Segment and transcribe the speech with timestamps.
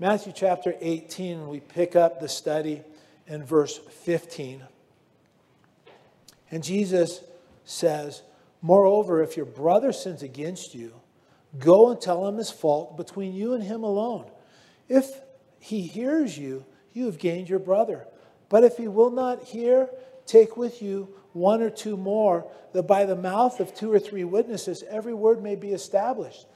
[0.00, 2.82] Matthew chapter 18, we pick up the study
[3.28, 4.60] in verse 15.
[6.50, 7.22] And Jesus
[7.64, 8.22] says,
[8.60, 10.92] Moreover, if your brother sins against you,
[11.60, 14.28] go and tell him his fault between you and him alone.
[14.88, 15.08] If
[15.60, 18.04] he hears you, you have gained your brother.
[18.48, 19.88] But if he will not hear,
[20.26, 24.24] take with you one or two more, that by the mouth of two or three
[24.24, 26.46] witnesses every word may be established.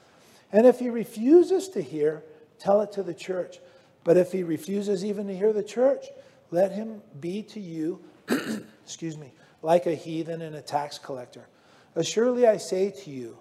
[0.50, 2.24] And if he refuses to hear,
[2.58, 3.58] tell it to the church.
[4.04, 6.06] But if he refuses even to hear the church,
[6.50, 8.00] let him be to you,
[8.84, 11.46] excuse me, like a heathen and a tax collector.
[11.94, 13.38] Assuredly, I say to you,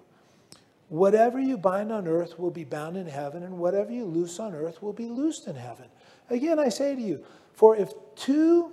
[0.88, 4.54] whatever you bind on earth will be bound in heaven, and whatever you loose on
[4.54, 5.86] earth will be loosed in heaven.
[6.30, 8.72] Again, I say to you, for if two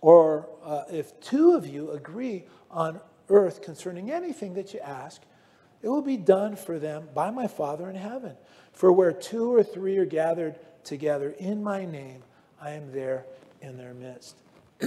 [0.00, 5.22] or uh, if two of you agree on earth concerning anything that you ask,
[5.84, 8.34] it will be done for them by my Father in heaven.
[8.72, 12.22] For where two or three are gathered together in my name,
[12.58, 13.26] I am there
[13.60, 14.36] in their midst.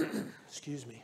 [0.48, 1.04] Excuse me.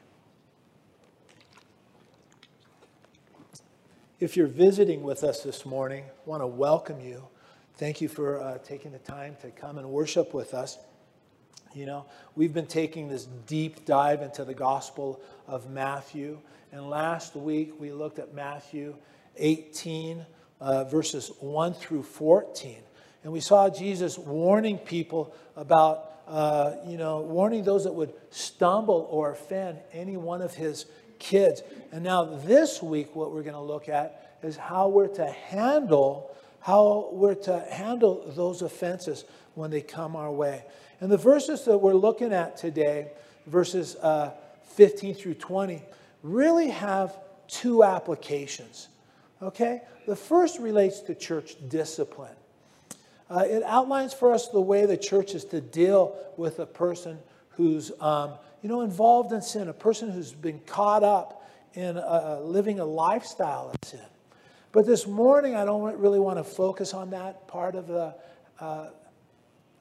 [4.19, 7.27] If you're visiting with us this morning, I want to welcome you.
[7.75, 10.79] Thank you for uh, taking the time to come and worship with us.
[11.75, 16.39] You know, we've been taking this deep dive into the Gospel of Matthew.
[16.71, 18.95] And last week we looked at Matthew
[19.37, 20.25] 18,
[20.59, 22.77] uh, verses 1 through 14.
[23.23, 29.07] And we saw Jesus warning people about, uh, you know, warning those that would stumble
[29.09, 30.85] or offend any one of his
[31.19, 31.61] kids.
[31.91, 36.33] And now this week, what we're going to look at is how we're to handle
[36.63, 40.63] how we're to handle those offenses when they come our way.
[41.01, 43.11] And the verses that we're looking at today,
[43.47, 44.31] verses uh,
[44.75, 45.81] 15 through 20,
[46.21, 47.17] really have
[47.49, 48.87] two applications.
[49.43, 49.81] Okay?
[50.07, 52.35] The first relates to church discipline.
[53.29, 57.17] Uh, it outlines for us the way the church is to deal with a person
[57.49, 62.39] who's um, you know, involved in sin, a person who's been caught up in uh,
[62.41, 63.99] living a lifestyle of sin.
[64.71, 68.15] But this morning, I don't really want to focus on that part of the
[68.59, 68.87] uh,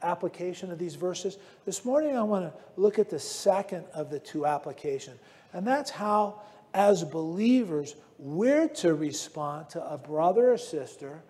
[0.03, 1.39] application of these verses.
[1.65, 5.21] This morning, I want to look at the second of the two applications,
[5.53, 6.41] and that's how,
[6.75, 11.23] as believers, we're to respond to a brother or sister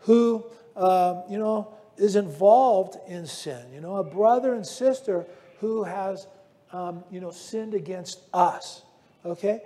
[0.00, 0.42] who,
[0.74, 3.62] um, you know, is involved in sin.
[3.74, 5.26] You know, a brother and sister
[5.60, 6.26] who has,
[6.72, 8.82] um, you know, sinned against us.
[9.24, 9.60] Okay?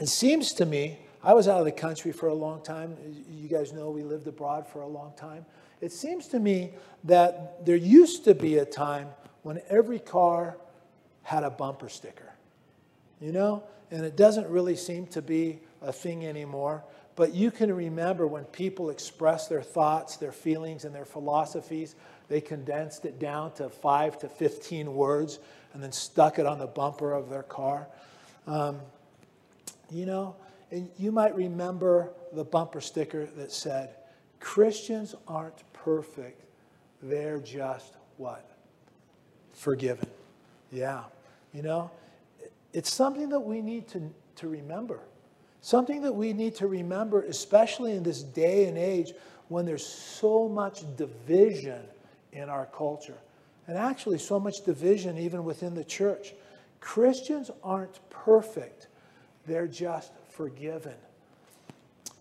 [0.00, 2.96] It seems to me, I was out of the country for a long time.
[3.28, 5.44] You guys know we lived abroad for a long time.
[5.80, 6.70] It seems to me
[7.02, 9.08] that there used to be a time
[9.42, 10.56] when every car
[11.22, 12.25] had a bumper sticker,
[13.20, 13.62] you know?
[13.90, 16.84] And it doesn't really seem to be a thing anymore.
[17.14, 21.94] But you can remember when people expressed their thoughts, their feelings, and their philosophies,
[22.28, 25.38] they condensed it down to five to 15 words
[25.72, 27.86] and then stuck it on the bumper of their car.
[28.46, 28.80] Um,
[29.90, 30.36] you know,
[30.70, 33.94] and you might remember the bumper sticker that said,
[34.40, 36.42] Christians aren't perfect,
[37.02, 38.50] they're just what?
[39.52, 40.08] Forgiven.
[40.70, 41.04] Yeah.
[41.52, 41.90] You know,
[42.76, 45.00] it's something that we need to, to remember.
[45.62, 49.14] Something that we need to remember, especially in this day and age
[49.48, 51.80] when there's so much division
[52.32, 53.16] in our culture.
[53.66, 56.34] And actually, so much division even within the church.
[56.80, 58.88] Christians aren't perfect,
[59.46, 60.96] they're just forgiven.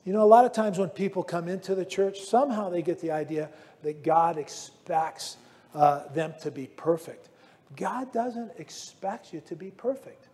[0.05, 3.01] You know, a lot of times when people come into the church, somehow they get
[3.01, 3.49] the idea
[3.83, 5.35] that God expects
[5.73, 7.27] uh, them to be perfect.
[7.75, 10.29] God doesn't expect you to be perfect.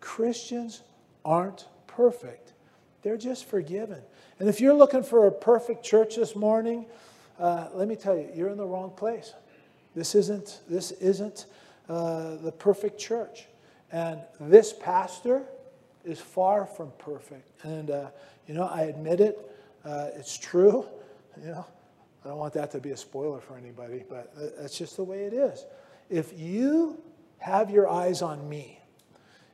[0.00, 0.82] Christians
[1.24, 2.52] aren't perfect,
[3.02, 4.00] they're just forgiven.
[4.38, 6.86] And if you're looking for a perfect church this morning,
[7.38, 9.34] uh, let me tell you, you're in the wrong place.
[9.94, 11.46] This isn't, this isn't
[11.88, 13.46] uh, the perfect church.
[13.90, 15.42] And this pastor
[16.04, 17.64] is far from perfect.
[17.64, 18.10] And, uh,
[18.46, 19.38] you know, I admit it.
[19.84, 20.86] Uh, it's true.
[21.40, 21.66] You know,
[22.24, 25.24] I don't want that to be a spoiler for anybody, but that's just the way
[25.24, 25.64] it is.
[26.10, 27.00] If you
[27.38, 28.77] have your eyes on me,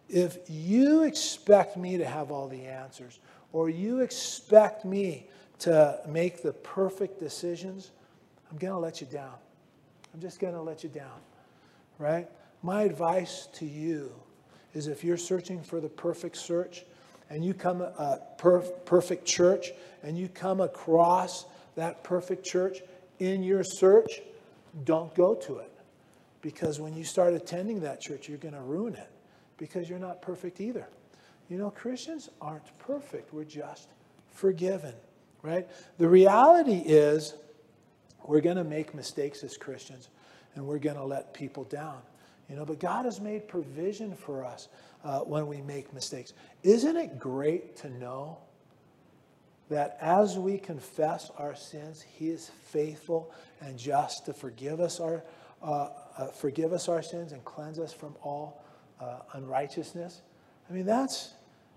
[0.09, 3.19] if you expect me to have all the answers,
[3.53, 5.27] or you expect me
[5.61, 7.91] to make the perfect decisions,
[8.51, 9.35] I'm going to let you down.
[10.12, 11.21] I'm just going to let you down,
[11.99, 12.29] right?
[12.62, 14.12] My advice to you
[14.75, 16.85] is if you're searching for the perfect search
[17.31, 19.73] and you come a perf- perfect church
[20.03, 21.47] and you come across
[21.77, 22.83] that perfect church
[23.19, 24.21] in your search,
[24.85, 25.71] don't go to it.
[26.43, 29.09] Because when you start attending that church, you're going to ruin it
[29.59, 30.87] because you're not perfect either.
[31.49, 33.33] You know, Christians aren't perfect.
[33.35, 33.89] We're just
[34.33, 34.95] forgiven,
[35.43, 35.69] right?
[35.99, 37.35] The reality is
[38.27, 40.09] We're going to make mistakes as Christians,
[40.55, 41.99] and we're going to let people down.
[42.49, 44.69] You know, but God has made provision for us
[45.05, 46.33] uh, when we make mistakes.
[46.62, 48.39] Isn't it great to know
[49.71, 55.23] that as we confess our sins, He is faithful and just to forgive us our
[55.62, 58.64] uh, uh, forgive us our sins and cleanse us from all
[59.00, 60.23] uh, unrighteousness?
[60.69, 61.35] I mean, that's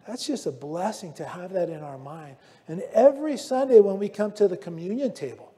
[0.08, 2.38] that's just a blessing to have that in our mind.
[2.70, 5.54] And every Sunday when we come to the communion table,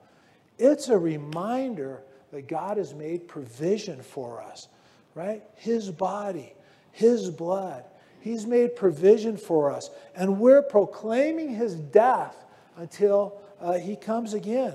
[0.57, 2.01] it's a reminder
[2.31, 4.67] that God has made provision for us,
[5.13, 5.43] right?
[5.55, 6.53] His body,
[6.91, 7.85] His blood.
[8.21, 9.91] He's made provision for us.
[10.15, 12.35] And we're proclaiming His death
[12.75, 14.73] until uh, He comes again.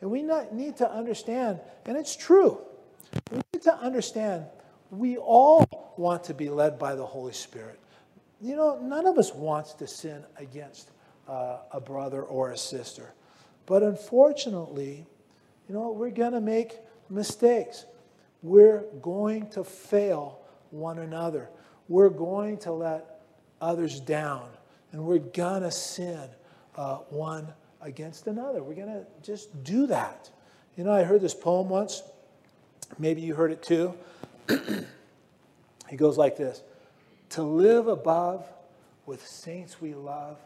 [0.00, 0.22] And we
[0.52, 2.60] need to understand, and it's true,
[3.32, 4.46] we need to understand
[4.90, 7.78] we all want to be led by the Holy Spirit.
[8.40, 10.90] You know, none of us wants to sin against
[11.28, 13.14] uh, a brother or a sister.
[13.64, 15.06] But unfortunately,
[15.68, 16.76] you know, we're going to make
[17.10, 17.86] mistakes.
[18.42, 20.40] We're going to fail
[20.70, 21.48] one another.
[21.88, 23.20] We're going to let
[23.60, 24.48] others down.
[24.92, 26.28] And we're going to sin
[26.76, 28.62] uh, one against another.
[28.62, 30.30] We're going to just do that.
[30.76, 32.02] You know, I heard this poem once.
[32.98, 33.94] Maybe you heard it too.
[35.88, 36.62] he goes like this
[37.30, 38.46] To live above
[39.06, 40.38] with saints we love,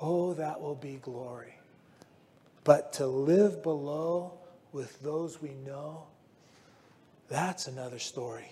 [0.00, 1.54] oh, that will be glory.
[2.64, 4.32] But to live below
[4.72, 6.04] with those we know,
[7.28, 8.48] that's another story.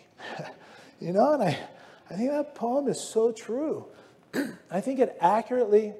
[1.00, 1.58] you know, and I,
[2.11, 3.87] I think that poem is so true.
[4.70, 5.94] I think it accurately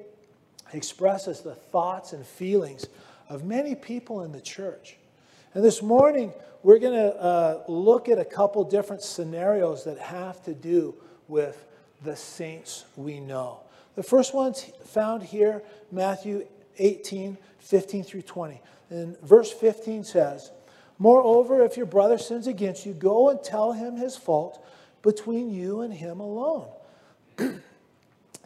[0.73, 2.85] expresses the thoughts and feelings
[3.29, 4.97] of many people in the church.
[5.53, 6.31] And this morning,
[6.63, 10.95] we're going to uh, look at a couple different scenarios that have to do
[11.27, 11.65] with
[12.03, 13.59] the saints we know.
[13.95, 15.61] The first one's found here,
[15.91, 18.61] Matthew 18, 15 through 20.
[18.91, 20.51] And verse 15 says,
[20.97, 24.65] Moreover, if your brother sins against you, go and tell him his fault
[25.01, 26.69] between you and him alone.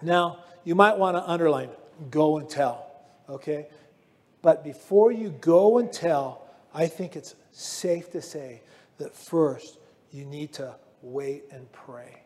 [0.01, 1.69] now, you might want to underline
[2.09, 2.87] go and tell,
[3.29, 3.67] okay?
[4.41, 6.44] But before you go and tell,
[6.75, 8.61] I think it's safe to say
[8.97, 9.79] that first
[10.11, 12.23] you need to wait and pray.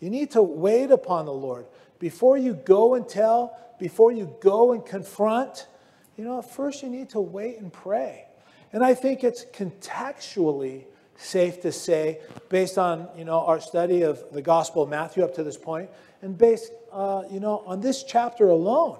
[0.00, 1.66] You need to wait upon the Lord.
[2.00, 5.68] Before you go and tell, before you go and confront,
[6.16, 8.26] you know, first you need to wait and pray.
[8.72, 14.24] And I think it's contextually safe to say, based on you know our study of
[14.32, 15.90] the Gospel of Matthew up to this point,
[16.22, 18.98] and based uh, you know on this chapter alone,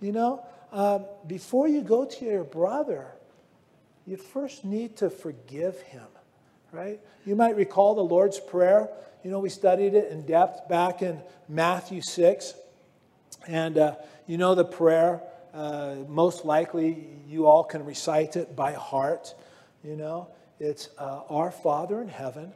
[0.00, 3.12] you know, uh, before you go to your brother,
[4.06, 6.06] you first need to forgive him,
[6.72, 7.00] right?
[7.24, 8.88] You might recall the Lord's Prayer.
[9.22, 12.54] You know, we studied it in depth back in Matthew 6.
[13.46, 13.94] And uh,
[14.26, 15.20] you know the prayer.
[15.54, 19.34] Uh, most likely, you all can recite it by heart.
[19.84, 20.28] You know,
[20.60, 22.52] it's uh, Our Father in heaven,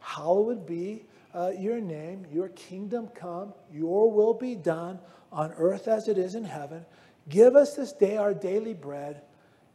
[0.00, 1.04] hallowed be
[1.34, 4.98] uh, your name, your kingdom come, your will be done
[5.32, 6.84] on earth as it is in heaven.
[7.28, 9.22] Give us this day our daily bread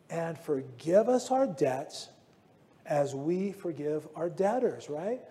[0.09, 2.09] and forgive us our debts
[2.85, 5.21] as we forgive our debtors, right?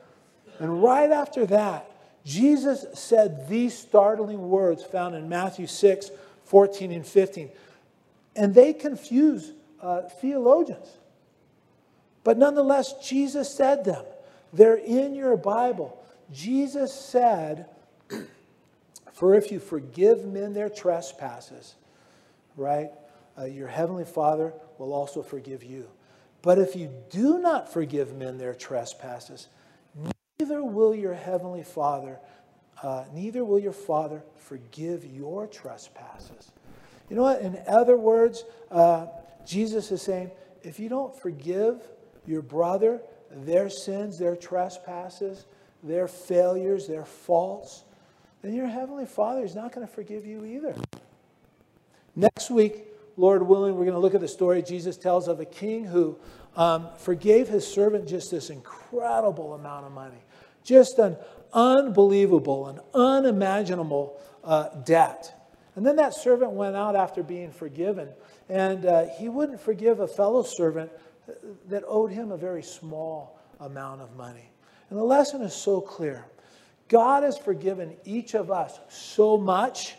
[0.58, 1.90] And right after that,
[2.24, 6.10] Jesus said these startling words found in Matthew 6
[6.44, 7.50] 14 and 15.
[8.36, 10.86] And they confuse uh, theologians.
[12.22, 14.04] But nonetheless, Jesus said them.
[14.52, 16.02] They're in your Bible.
[16.32, 17.66] Jesus said,
[19.12, 21.74] For if you forgive men their trespasses,
[22.56, 22.90] right,
[23.38, 25.88] uh, your heavenly Father will also forgive you.
[26.42, 29.48] But if you do not forgive men their trespasses,
[30.38, 32.18] neither will your heavenly Father,
[32.82, 36.52] uh, neither will your Father forgive your trespasses.
[37.08, 37.40] You know what?
[37.40, 39.06] In other words, uh,
[39.46, 40.30] Jesus is saying,
[40.62, 41.82] if you don't forgive
[42.26, 43.00] your brother
[43.30, 45.46] their sins, their trespasses,
[45.82, 47.84] their failures, their faults,
[48.42, 50.74] then your heavenly Father is not going to forgive you either.
[52.14, 52.84] Next week,
[53.16, 56.18] Lord willing, we're going to look at the story Jesus tells of a king who
[56.56, 60.22] um, forgave his servant just this incredible amount of money,
[60.64, 61.16] just an
[61.52, 65.32] unbelievable and unimaginable uh, debt.
[65.76, 68.08] And then that servant went out after being forgiven,
[68.48, 70.90] and uh, he wouldn't forgive a fellow servant
[71.68, 74.50] that owed him a very small amount of money.
[74.90, 76.24] And the lesson is so clear
[76.88, 79.96] God has forgiven each of us so much.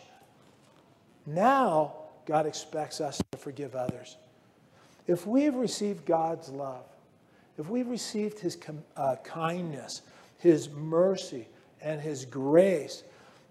[1.26, 4.18] Now, God expects us to forgive others.
[5.08, 6.86] If we've received God's love,
[7.58, 8.58] if we've received His
[8.98, 10.02] uh, kindness,
[10.40, 11.48] His mercy,
[11.82, 13.04] and His grace,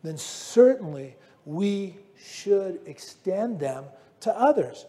[0.03, 3.85] then certainly we should extend them
[4.21, 4.87] to others.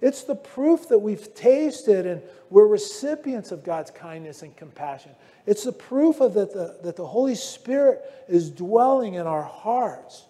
[0.00, 2.20] It's the proof that we've tasted and
[2.50, 5.12] we're recipients of God's kindness and compassion.
[5.46, 10.24] It's the proof of that the, that the Holy Spirit is dwelling in our hearts,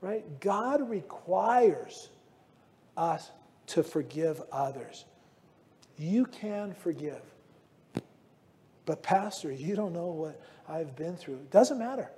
[0.00, 0.24] right?
[0.40, 2.08] God requires
[3.00, 3.30] us
[3.68, 5.06] to forgive others.
[5.96, 7.22] You can forgive.
[8.84, 11.34] But, Pastor, you don't know what I've been through.
[11.34, 12.10] It doesn't matter.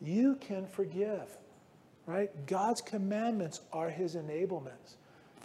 [0.00, 1.26] You can forgive,
[2.06, 2.30] right?
[2.46, 4.96] God's commandments are his enablements.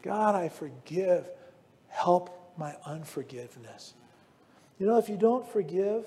[0.01, 1.29] God, I forgive.
[1.87, 3.93] Help my unforgiveness.
[4.79, 6.05] You know, if you don't forgive,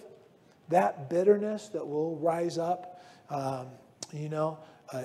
[0.68, 3.68] that bitterness that will rise up, um,
[4.12, 4.58] you know,
[4.92, 5.04] uh,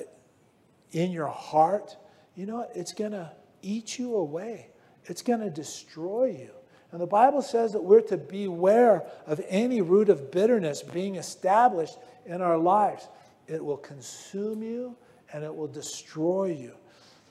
[0.91, 1.95] in your heart,
[2.35, 4.69] you know, it's going to eat you away.
[5.05, 6.51] It's going to destroy you.
[6.91, 11.97] And the Bible says that we're to beware of any root of bitterness being established
[12.25, 13.07] in our lives.
[13.47, 14.95] It will consume you
[15.31, 16.73] and it will destroy you.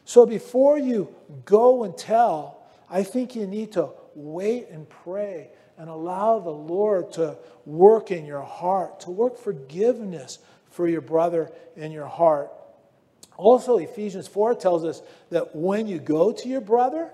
[0.04, 5.88] So before you go and tell, I think you need to wait and pray and
[5.88, 10.38] allow the Lord to work in your heart, to work forgiveness
[10.70, 12.50] for your brother in your heart.
[13.38, 17.08] Also, Ephesians 4 tells us that when you go to your brother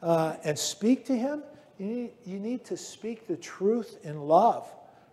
[0.00, 1.42] uh, and speak to him,
[1.76, 4.66] you need, you need to speak the truth in love,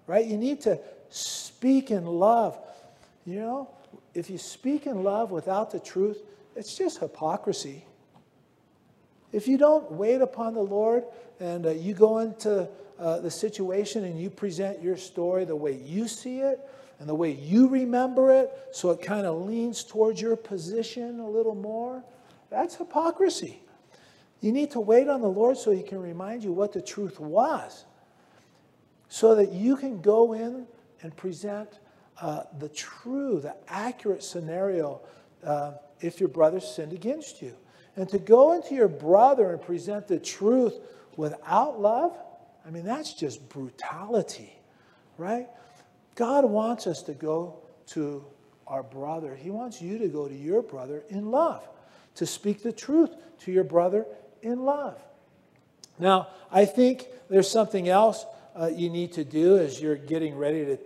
[0.05, 0.25] right?
[0.25, 0.79] You need to
[1.09, 2.57] speak in love.
[3.25, 3.69] You know,
[4.13, 6.21] if you speak in love without the truth,
[6.55, 7.83] it's just hypocrisy.
[9.31, 11.05] If you don't wait upon the Lord
[11.39, 12.69] and uh, you go into
[12.99, 16.59] uh, the situation and you present your story the way you see it
[17.03, 21.27] and the way you remember it, so it kind of leans towards your position a
[21.27, 22.01] little more,
[22.49, 23.59] that's hypocrisy.
[24.39, 27.19] You need to wait on the Lord so He can remind you what the truth
[27.19, 27.83] was,
[29.09, 30.65] so that you can go in
[31.01, 31.77] and present
[32.21, 35.01] uh, the true, the accurate scenario
[35.45, 37.53] uh, if your brother sinned against you.
[37.97, 40.79] And to go into your brother and present the truth
[41.17, 42.17] without love,
[42.65, 44.57] I mean, that's just brutality,
[45.17, 45.49] right?
[46.15, 48.25] God wants us to go to
[48.67, 49.35] our brother.
[49.35, 51.67] He wants you to go to your brother in love,
[52.15, 54.05] to speak the truth to your brother
[54.41, 54.99] in love.
[55.99, 60.65] Now, I think there's something else uh, you need to do as you're getting ready
[60.65, 60.79] to,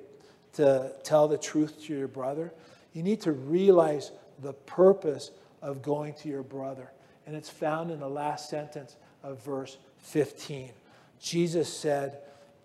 [0.53, 2.53] to tell the truth to your brother.
[2.93, 5.31] You need to realize the purpose
[5.61, 6.91] of going to your brother.
[7.25, 10.71] And it's found in the last sentence of verse 15.
[11.19, 12.19] Jesus said,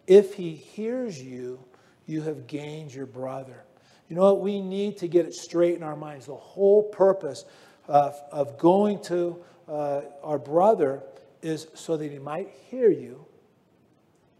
[0.07, 1.59] If he hears you,
[2.07, 3.65] you have gained your brother.
[4.09, 4.41] You know what?
[4.41, 6.27] We need to get it straight in our minds.
[6.27, 7.45] The whole purpose
[7.89, 11.03] of, of going to uh, our brother
[11.41, 13.25] is so that he might hear you.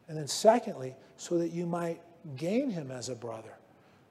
[0.09, 2.01] And then, secondly, so that you might
[2.37, 3.55] gain him as a brother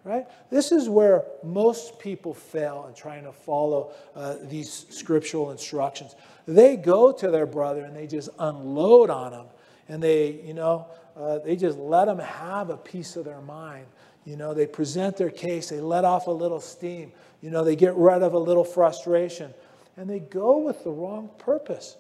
[0.03, 0.25] right?
[0.49, 6.15] This is where most people fail in trying to follow uh, these scriptural instructions.
[6.47, 9.45] They go to their brother and they just unload on him,
[9.87, 13.85] and they, you know, uh, they just let them have a piece of their mind.
[14.25, 17.11] You know, they present their case, they let off a little steam,
[17.41, 19.53] you know, they get rid of a little frustration,
[19.97, 21.97] and they go with the wrong purpose.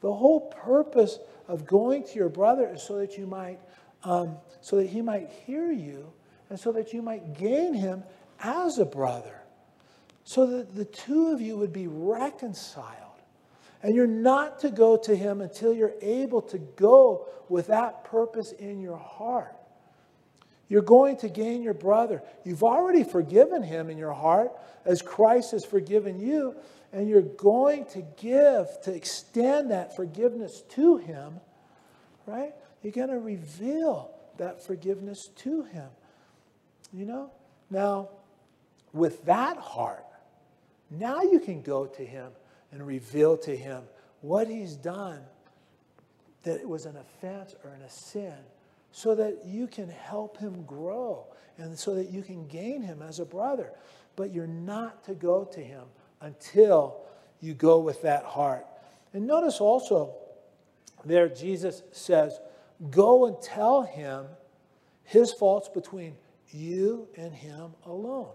[0.00, 3.60] The whole purpose of going to your brother is so that you might,
[4.02, 6.12] um, so that he might hear you
[6.52, 8.02] and so that you might gain him
[8.40, 9.40] as a brother,
[10.24, 13.11] so that the two of you would be reconciled.
[13.82, 18.52] And you're not to go to him until you're able to go with that purpose
[18.52, 19.56] in your heart.
[20.68, 22.22] You're going to gain your brother.
[22.44, 24.52] You've already forgiven him in your heart
[24.84, 26.56] as Christ has forgiven you,
[26.92, 31.40] and you're going to give, to extend that forgiveness to him,
[32.26, 32.54] right?
[32.82, 35.88] You're going to reveal that forgiveness to him.
[36.92, 37.30] You know?
[37.70, 38.10] Now,
[38.92, 40.06] with that heart,
[40.90, 42.32] now you can go to him
[42.72, 43.82] and reveal to him
[44.22, 45.20] what he's done
[46.42, 48.34] that it was an offense or an sin
[48.90, 51.26] so that you can help him grow
[51.58, 53.72] and so that you can gain him as a brother.
[54.16, 55.84] But you're not to go to him
[56.20, 57.00] until
[57.40, 58.66] you go with that heart.
[59.12, 60.14] And notice also
[61.04, 62.40] there, Jesus says,
[62.90, 64.26] Go and tell him
[65.04, 66.16] his faults between
[66.50, 68.32] you and him alone.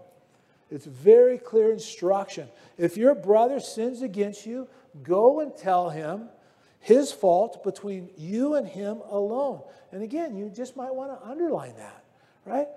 [0.70, 2.48] It's very clear instruction.
[2.76, 4.68] If your brother sins against you,
[5.02, 6.28] go and tell him
[6.80, 9.62] his fault between you and him alone.
[9.92, 12.04] And again, you just might want to underline that,
[12.44, 12.68] right?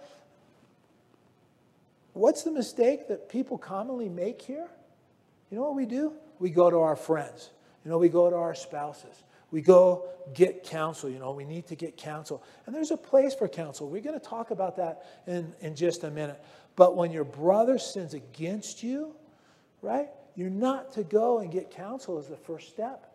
[2.13, 4.67] What's the mistake that people commonly make here?
[5.50, 6.13] You know what we do?
[6.39, 7.51] We go to our friends.
[7.83, 9.24] You know, we go to our spouses.
[9.51, 11.10] We go get counsel.
[11.10, 12.43] You know, we need to get counsel.
[12.65, 13.89] And there's a place for counsel.
[13.89, 16.41] We're going to talk about that in, in just a minute.
[16.75, 19.15] But when your brother sins against you,
[19.81, 23.07] right, you're not to go and get counsel as the first step.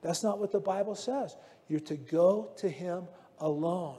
[0.00, 1.36] That's not what the Bible says.
[1.68, 3.04] You're to go to Him
[3.38, 3.98] alone.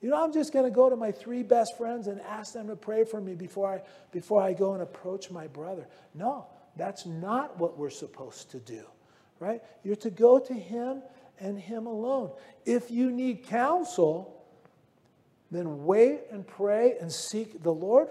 [0.00, 2.68] You know, I'm just going to go to my three best friends and ask them
[2.68, 5.88] to pray for me before I, before I go and approach my brother.
[6.14, 6.46] No,
[6.76, 8.82] that's not what we're supposed to do,
[9.40, 9.60] right?
[9.82, 11.02] You're to go to Him
[11.40, 12.30] and Him alone.
[12.64, 14.44] If you need counsel,
[15.50, 18.08] then wait and pray and seek the Lord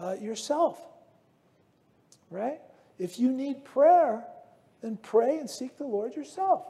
[0.00, 0.78] uh, yourself,
[2.30, 2.60] right?
[2.98, 4.24] If you need prayer,
[4.80, 6.64] then pray and seek the Lord yourself.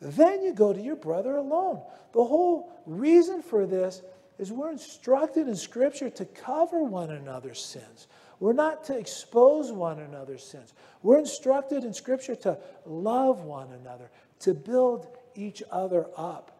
[0.00, 1.80] Then you go to your brother alone.
[2.12, 4.02] The whole reason for this
[4.38, 8.08] is we're instructed in Scripture to cover one another's sins.
[8.40, 10.74] We're not to expose one another's sins.
[11.02, 14.10] We're instructed in Scripture to love one another,
[14.40, 16.58] to build each other up,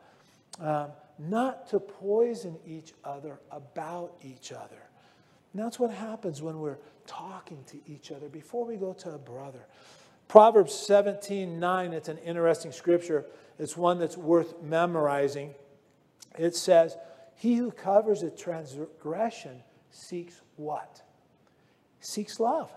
[0.61, 4.82] um, not to poison each other about each other.
[5.53, 9.19] And that's what happens when we're talking to each other before we go to a
[9.19, 9.67] brother.
[10.29, 13.27] Proverbs 17 9, it's an interesting scripture.
[13.59, 15.55] It's one that's worth memorizing.
[16.39, 16.97] It says,
[17.35, 21.03] He who covers a transgression seeks what?
[22.01, 22.71] Seeks love.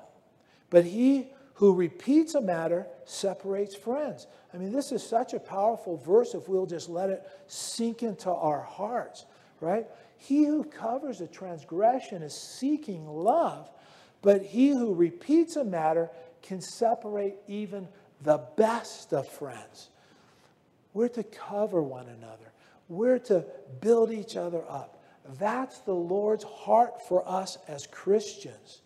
[0.70, 4.28] But he who repeats a matter separates friends.
[4.54, 8.30] I mean, this is such a powerful verse if we'll just let it sink into
[8.30, 9.26] our hearts,
[9.62, 9.88] right?
[10.18, 13.70] He who covers a transgression is seeking love,
[14.22, 16.10] but he who repeats a matter
[16.42, 17.88] can separate even
[18.22, 19.90] the best of friends.
[20.94, 22.52] We're to cover one another,
[22.88, 23.46] we're to
[23.82, 25.02] build each other up.
[25.40, 28.82] That's the Lord's heart for us as Christians.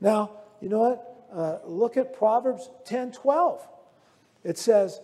[0.00, 1.26] Now, you know what?
[1.32, 3.66] Uh, look at Proverbs 10 12.
[4.44, 5.00] It says,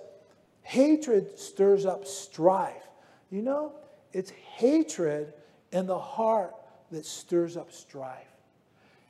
[0.63, 2.87] Hatred stirs up strife.
[3.31, 3.73] You know,
[4.13, 5.33] it's hatred
[5.73, 6.55] in the heart
[6.91, 8.27] that stirs up strife.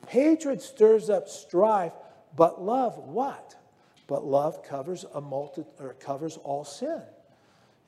[0.09, 1.93] Hatred stirs up strife
[2.37, 3.57] but love, what?
[4.07, 7.03] But love covers a multi, or covers all sin.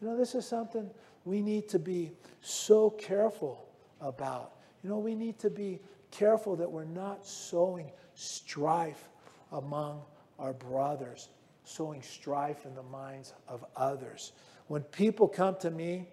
[0.00, 0.91] You know, this is something
[1.25, 3.69] we need to be so careful
[4.00, 4.52] about.
[4.83, 5.80] You know, we need to be
[6.11, 9.09] careful that we're not sowing strife
[9.52, 10.02] among
[10.39, 11.28] our brothers,
[11.65, 14.33] sowing strife in the minds of others.
[14.69, 16.09] When people come to me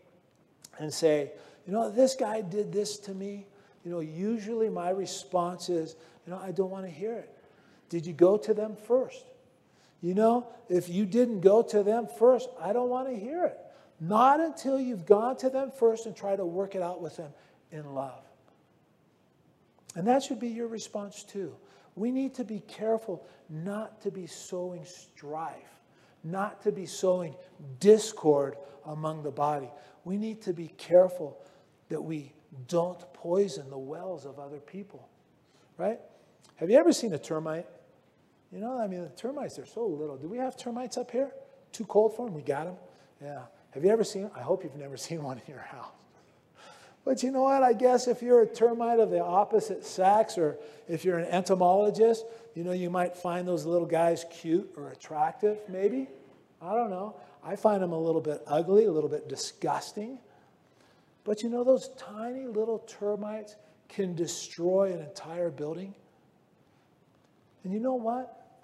[0.80, 1.32] and say,
[1.67, 3.45] you know, this guy did this to me,
[3.84, 7.30] you know, usually my response is, you know, I don't want to hear it.
[7.89, 9.25] Did you go to them first?
[10.01, 13.58] You know, if you didn't go to them first, I don't want to hear it.
[13.99, 17.32] Not until you've gone to them first and try to work it out with them
[17.71, 18.23] in love.
[19.95, 21.56] And that should be your response too.
[21.95, 25.82] We need to be careful not to be sowing strife,
[26.23, 27.36] not to be sowing
[27.80, 29.69] discord among the body.
[30.06, 31.41] We need to be careful
[31.89, 32.34] that we
[32.67, 35.08] don't poison the wells of other people,
[35.78, 36.00] right?
[36.56, 37.67] Have you ever seen a termite?
[38.52, 40.17] You know, I mean, the termites are so little.
[40.17, 41.32] Do we have termites up here?
[41.71, 42.34] Too cold for them?
[42.34, 42.76] We got them?
[43.21, 43.41] Yeah.
[43.71, 45.91] Have you ever seen, I hope you've never seen one in your house.
[47.06, 47.63] But you know what?
[47.63, 50.58] I guess if you're a termite of the opposite sex or
[50.89, 55.58] if you're an entomologist, you know, you might find those little guys cute or attractive,
[55.69, 56.10] maybe.
[56.62, 57.15] I don't know.
[57.45, 60.19] I find them a little bit ugly, a little bit disgusting.
[61.28, 63.58] But you know, those tiny little termites
[63.90, 65.94] can destroy an entire building.
[67.66, 68.62] And you know what?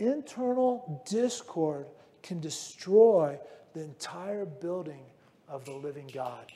[0.00, 1.86] Internal discord
[2.24, 3.38] can destroy
[3.74, 5.02] the entire building
[5.48, 6.50] of the living God.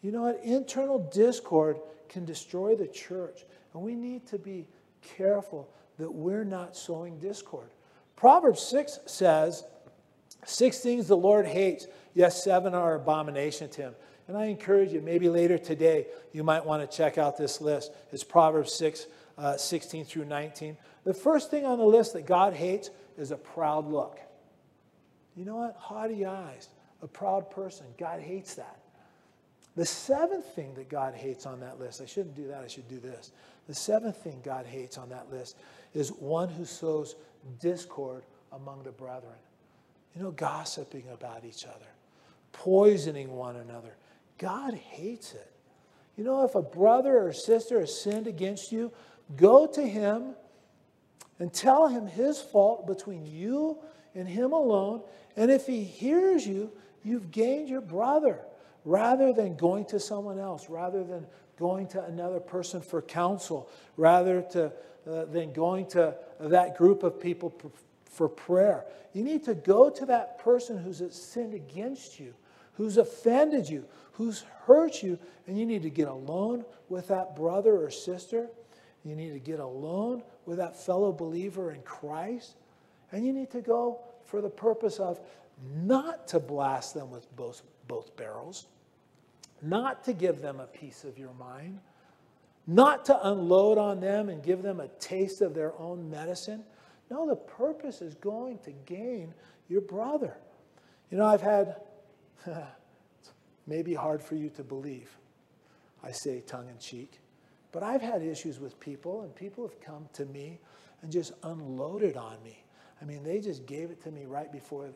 [0.00, 0.40] You know what?
[0.42, 1.76] Internal discord
[2.08, 3.44] can destroy the church.
[3.74, 4.66] And we need to be
[5.02, 7.68] careful that we're not sowing discord.
[8.16, 9.64] Proverbs 6 says,
[10.46, 13.94] Six things the Lord hates, yes, seven are abomination to him.
[14.28, 17.92] And I encourage you, maybe later today, you might want to check out this list.
[18.12, 19.06] It's Proverbs 6,
[19.36, 20.76] uh, 16 through 19.
[21.04, 24.20] The first thing on the list that God hates is a proud look.
[25.36, 25.76] You know what?
[25.76, 26.68] Haughty eyes,
[27.02, 27.86] a proud person.
[27.98, 28.78] God hates that.
[29.74, 32.88] The seventh thing that God hates on that list, I shouldn't do that, I should
[32.88, 33.32] do this.
[33.66, 35.56] The seventh thing God hates on that list
[35.94, 37.16] is one who sows
[37.58, 39.32] discord among the brethren.
[40.14, 41.86] You know, gossiping about each other,
[42.52, 43.96] poisoning one another.
[44.38, 45.52] God hates it.
[46.16, 48.92] You know, if a brother or sister has sinned against you,
[49.36, 50.34] go to him
[51.38, 53.78] and tell him his fault between you
[54.14, 55.02] and him alone.
[55.36, 56.70] And if he hears you,
[57.02, 58.40] you've gained your brother
[58.84, 61.26] rather than going to someone else, rather than
[61.58, 64.72] going to another person for counsel, rather to,
[65.08, 67.54] uh, than going to that group of people
[68.04, 68.84] for prayer.
[69.12, 72.34] You need to go to that person who's sinned against you,
[72.74, 77.76] who's offended you, who's hurt you, and you need to get alone with that brother
[77.82, 78.48] or sister.
[79.04, 82.56] You need to get alone with that fellow believer in Christ.
[83.10, 85.20] And you need to go for the purpose of
[85.74, 88.66] not to blast them with both, both barrels,
[89.60, 91.78] not to give them a piece of your mind,
[92.66, 96.64] not to unload on them and give them a taste of their own medicine.
[97.10, 99.34] No, the purpose is going to gain
[99.68, 100.36] your brother.
[101.10, 101.76] You know, I've had,
[103.66, 105.10] maybe hard for you to believe,
[106.02, 107.20] I say tongue in cheek,
[107.72, 110.58] but I've had issues with people, and people have come to me
[111.02, 112.62] and just unloaded on me.
[113.00, 114.90] I mean, they just gave it to me right before,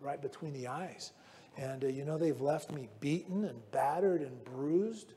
[0.00, 1.12] right between the eyes.
[1.56, 5.14] And, uh, you know, they've left me beaten and battered and bruised,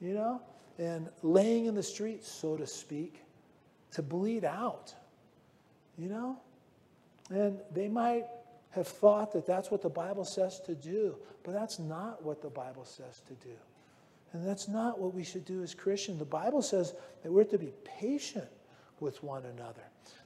[0.00, 0.40] you know,
[0.78, 3.22] and laying in the street, so to speak,
[3.92, 4.94] to bleed out,
[5.98, 6.38] you know.
[7.30, 8.26] And they might
[8.70, 12.50] have thought that that's what the Bible says to do, but that's not what the
[12.50, 13.54] Bible says to do.
[14.32, 16.18] And that's not what we should do as Christians.
[16.18, 18.48] The Bible says that we're to be patient
[19.00, 19.82] with one another,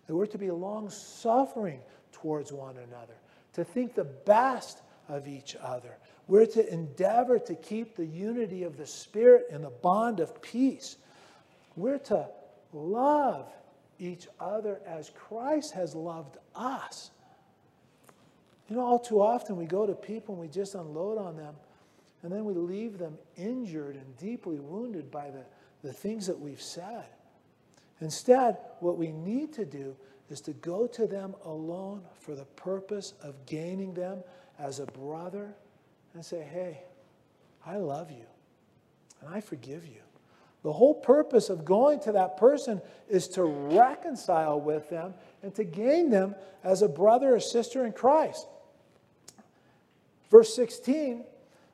[0.07, 1.81] that we're to be long suffering
[2.13, 3.15] towards one another,
[3.55, 5.97] to think the best of each other.
[6.27, 10.97] We're to endeavor to keep the unity of the Spirit and the bond of peace.
[11.77, 12.27] We're to
[12.73, 13.51] love
[13.99, 17.11] each other as Christ has loved us.
[18.69, 21.55] You know, all too often we go to people and we just unload on them,
[22.23, 25.45] and then we leave them injured and deeply wounded by the,
[25.83, 27.05] the things that we've said.
[28.01, 29.95] Instead, what we need to do
[30.31, 34.23] is to go to them alone for the purpose of gaining them
[34.59, 35.55] as a brother
[36.15, 36.83] and say, hey,
[37.67, 38.25] I love you
[39.21, 40.01] and I forgive you.
[40.63, 45.65] The whole purpose of going to that person is to reconcile with them and to
[45.65, 48.47] gain them as a brother or sister in Christ.
[50.31, 51.25] Verse 16,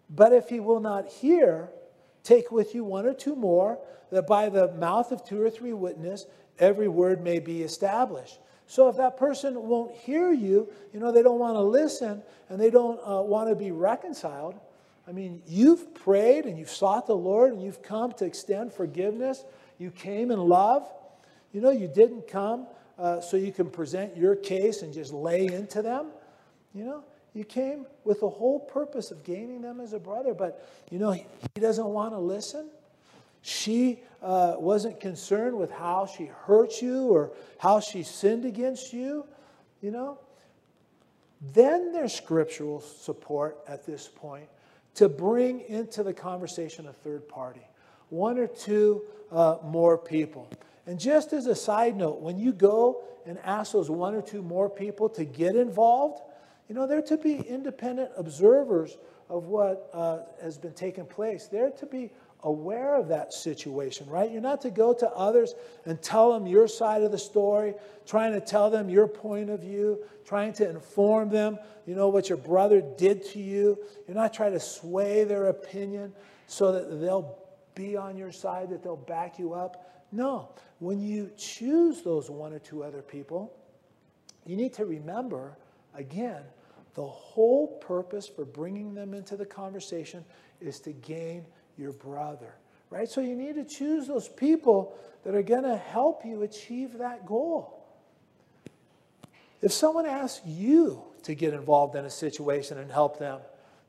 [0.09, 1.71] but if he will not hear,
[2.23, 3.79] take with you one or two more,
[4.11, 6.27] that by the mouth of two or three witnesses
[6.59, 8.39] every word may be established.
[8.67, 12.61] So if that person won't hear you, you know, they don't want to listen and
[12.61, 14.61] they don't uh, want to be reconciled.
[15.09, 19.45] I mean, you've prayed and you've sought the Lord and you've come to extend forgiveness.
[19.79, 20.89] You came in love.
[21.53, 25.47] You know, you didn't come uh, so you can present your case and just lay
[25.47, 26.11] into them.
[26.73, 30.67] You know, you came with the whole purpose of gaining them as a brother, but,
[30.91, 32.69] you know, he, he doesn't want to listen.
[33.43, 39.27] She uh, wasn't concerned with how she hurt you or how she sinned against you,
[39.81, 40.19] you know.
[41.55, 44.47] Then there's scriptural support at this point
[44.97, 47.67] to bring into the conversation a third party,
[48.11, 50.51] one or two uh, more people.
[50.87, 54.43] And just as a side note, when you go and ask those one or two
[54.43, 56.21] more people to get involved,
[56.71, 58.97] you know, they're to be independent observers
[59.29, 61.49] of what uh, has been taking place.
[61.49, 62.13] They're to be
[62.45, 64.31] aware of that situation, right?
[64.31, 67.75] You're not to go to others and tell them your side of the story,
[68.07, 72.29] trying to tell them your point of view, trying to inform them, you know, what
[72.29, 73.77] your brother did to you.
[74.07, 76.13] You're not trying to sway their opinion
[76.47, 77.37] so that they'll
[77.75, 80.05] be on your side, that they'll back you up.
[80.13, 83.53] No, when you choose those one or two other people,
[84.47, 85.59] you need to remember,
[85.97, 86.45] again,
[86.95, 90.25] the whole purpose for bringing them into the conversation
[90.61, 92.55] is to gain your brother,
[92.91, 93.09] right?
[93.09, 97.27] So you need to choose those people that are going to help you achieve that
[97.27, 97.77] goal.
[99.63, 103.41] If someone asks you to get involved in a situation and help them,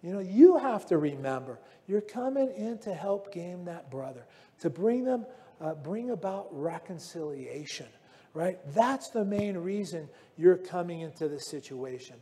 [0.01, 4.25] you know, you have to remember you're coming in to help gain that brother,
[4.61, 5.25] to bring them,
[5.59, 7.87] uh, bring about reconciliation,
[8.33, 8.59] right?
[8.73, 12.15] That's the main reason you're coming into the situation.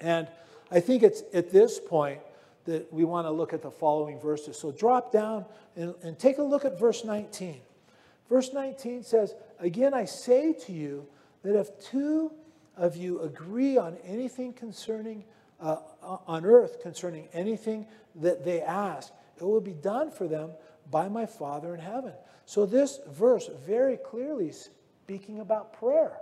[0.00, 0.28] And
[0.70, 2.20] I think it's at this point
[2.64, 4.58] that we want to look at the following verses.
[4.58, 7.60] So drop down and, and take a look at verse 19.
[8.28, 11.06] Verse 19 says, Again, I say to you
[11.42, 12.30] that if two
[12.76, 15.24] of you agree on anything concerning,
[15.60, 20.50] uh, on earth concerning anything that they ask, it will be done for them
[20.90, 22.12] by my Father in heaven.
[22.44, 26.18] So this verse very clearly speaking about prayer.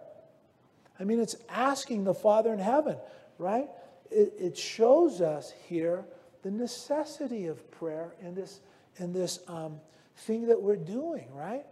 [0.98, 2.96] I mean, it's asking the Father in heaven,
[3.38, 3.68] right?
[4.11, 6.05] It, it shows us here
[6.42, 8.61] the necessity of prayer in this,
[8.96, 9.81] in this um,
[10.16, 11.64] thing that we're doing, right?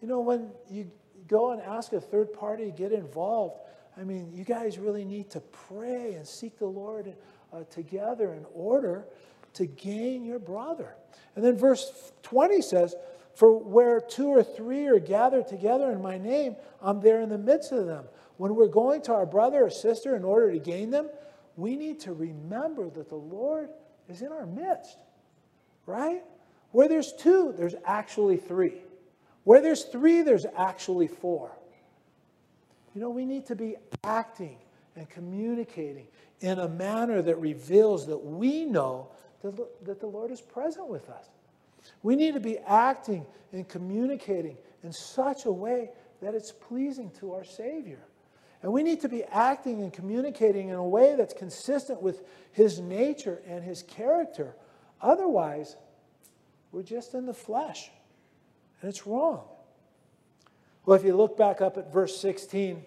[0.00, 0.90] You know, when you
[1.28, 3.60] go and ask a third party to get involved,
[3.96, 7.12] I mean, you guys really need to pray and seek the Lord
[7.52, 9.04] uh, together in order
[9.54, 10.94] to gain your brother.
[11.34, 12.94] And then verse 20 says,
[13.34, 17.38] For where two or three are gathered together in my name, I'm there in the
[17.38, 18.04] midst of them.
[18.40, 21.10] When we're going to our brother or sister in order to gain them,
[21.58, 23.68] we need to remember that the Lord
[24.08, 24.96] is in our midst,
[25.84, 26.22] right?
[26.70, 28.78] Where there's two, there's actually three.
[29.44, 31.50] Where there's three, there's actually four.
[32.94, 34.56] You know, we need to be acting
[34.96, 36.06] and communicating
[36.40, 39.08] in a manner that reveals that we know
[39.42, 41.26] that the Lord is present with us.
[42.02, 45.90] We need to be acting and communicating in such a way
[46.22, 48.00] that it's pleasing to our Savior.
[48.62, 52.78] And we need to be acting and communicating in a way that's consistent with His
[52.78, 54.54] nature and His character.
[55.00, 55.76] Otherwise,
[56.72, 57.90] we're just in the flesh,
[58.80, 59.44] and it's wrong.
[60.84, 62.84] Well, if you look back up at verse 16,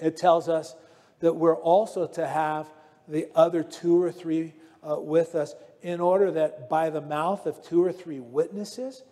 [0.00, 0.74] it tells us
[1.20, 2.70] that we're also to have
[3.08, 4.54] the other two or three
[4.88, 9.02] uh, with us in order that by the mouth of two or three witnesses,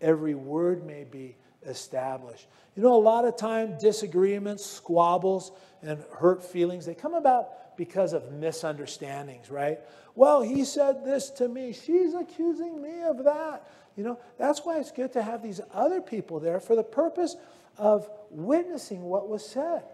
[0.00, 1.36] every word may be
[1.68, 2.46] established.
[2.74, 5.52] You know, a lot of time disagreements, squabbles,
[5.82, 9.78] and hurt feelings, they come about because of misunderstandings, right?
[10.14, 11.72] Well, he said this to me.
[11.72, 13.68] She's accusing me of that.
[13.96, 17.36] You know, that's why it's good to have these other people there for the purpose
[17.76, 19.84] of witnessing what was said.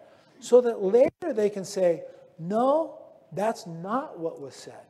[0.40, 2.02] So that later they can say,
[2.38, 2.98] no,
[3.32, 4.86] that's not what was said.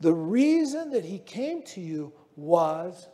[0.00, 3.08] The reason that he came to you was,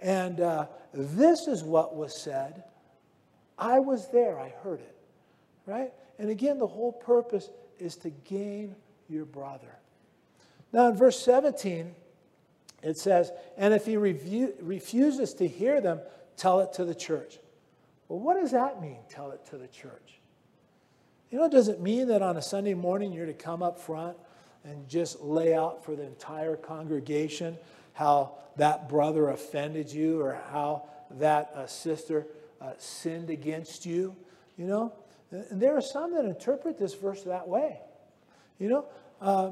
[0.00, 2.64] and uh, this is what was said.
[3.58, 4.96] I was there, I heard it.
[5.64, 5.92] Right?
[6.18, 8.74] And again, the whole purpose is to gain
[9.08, 9.76] your brother.
[10.72, 11.94] Now, in verse 17,
[12.82, 16.00] it says, And if he refuses to hear them,
[16.36, 17.38] tell it to the church.
[18.08, 20.20] Well, what does that mean, tell it to the church?
[21.30, 24.16] You know, does it mean that on a Sunday morning you're to come up front
[24.64, 27.56] and just lay out for the entire congregation
[27.96, 32.26] how that brother offended you or how that uh, sister
[32.60, 34.14] uh, sinned against you?
[34.58, 34.92] You know,
[35.30, 37.80] and there are some that interpret this verse that way.
[38.58, 38.84] You know,
[39.20, 39.50] uh,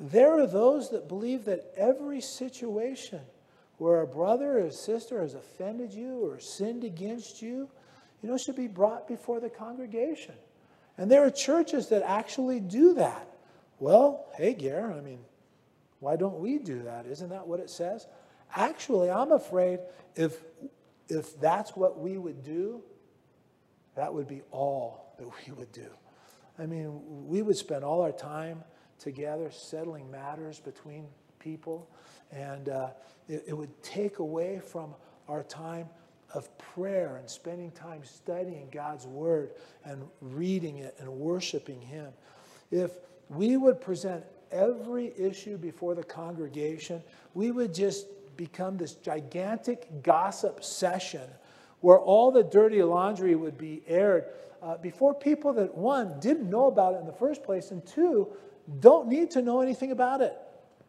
[0.00, 3.20] there are those that believe that every situation
[3.76, 7.68] where a brother or a sister has offended you or sinned against you,
[8.22, 10.34] you know, should be brought before the congregation.
[10.96, 13.28] And there are churches that actually do that.
[13.78, 15.18] Well, hey, Gare, I mean,
[16.06, 17.04] why don't we do that?
[17.04, 18.06] Isn't that what it says?
[18.54, 19.80] Actually, I'm afraid
[20.14, 20.38] if,
[21.08, 22.80] if that's what we would do,
[23.96, 25.88] that would be all that we would do.
[26.60, 28.62] I mean, we would spend all our time
[29.00, 31.08] together settling matters between
[31.40, 31.90] people,
[32.30, 32.90] and uh,
[33.28, 34.94] it, it would take away from
[35.26, 35.88] our time
[36.34, 42.12] of prayer and spending time studying God's Word and reading it and worshiping Him.
[42.70, 42.92] If
[43.28, 47.02] we would present every issue before the congregation,
[47.34, 48.06] we would just
[48.36, 51.28] become this gigantic gossip session
[51.80, 54.24] where all the dirty laundry would be aired
[54.62, 58.28] uh, before people that, one, didn't know about it in the first place, and two,
[58.80, 60.36] don't need to know anything about it,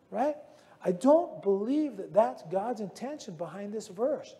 [0.09, 0.35] right?
[0.83, 4.35] I don't believe that that's God's intention behind this verse.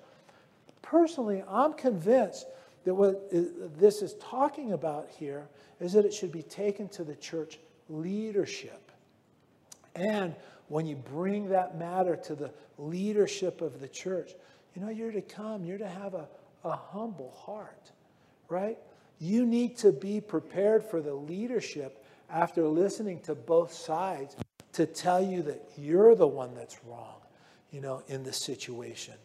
[0.82, 2.48] Personally, I'm convinced
[2.86, 3.30] that what
[3.78, 5.48] this is talking about here
[5.80, 8.87] is that it should be taken to the church leadership.
[9.98, 10.36] And
[10.68, 14.32] when you bring that matter to the leadership of the church,
[14.76, 16.28] you know, you're to come, you're to have a,
[16.64, 17.92] a humble heart,
[18.50, 18.78] right?
[19.20, 24.36] You need to be prepared for the leadership after listening to both sides
[24.74, 27.16] to tell you that you're the one that's wrong,
[27.72, 29.16] you know, in the situation.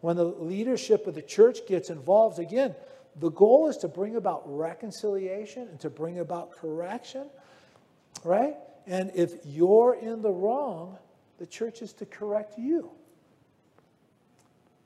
[0.00, 2.74] When the leadership of the church gets involved, again,
[3.16, 7.28] the goal is to bring about reconciliation and to bring about correction
[8.24, 8.54] right?
[8.86, 10.98] And if you're in the wrong,
[11.38, 12.90] the church is to correct you.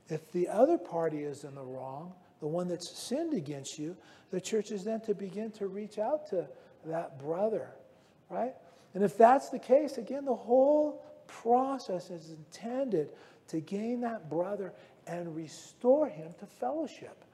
[0.09, 3.97] If the other party is in the wrong, the one that's sinned against you,
[4.31, 6.47] the church is then to begin to reach out to
[6.85, 7.71] that brother,
[8.31, 8.55] right?
[8.95, 13.11] And if that's the case, again, the whole process is intended
[13.49, 14.73] to gain that brother
[15.07, 17.25] and restore him to fellowship.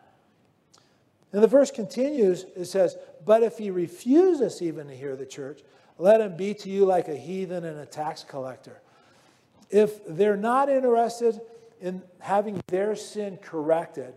[1.32, 5.62] And the verse continues, it says, But if he refuses even to hear the church,
[5.98, 8.80] let him be to you like a heathen and a tax collector.
[9.70, 11.40] If they're not interested
[11.80, 14.14] in having their sin corrected,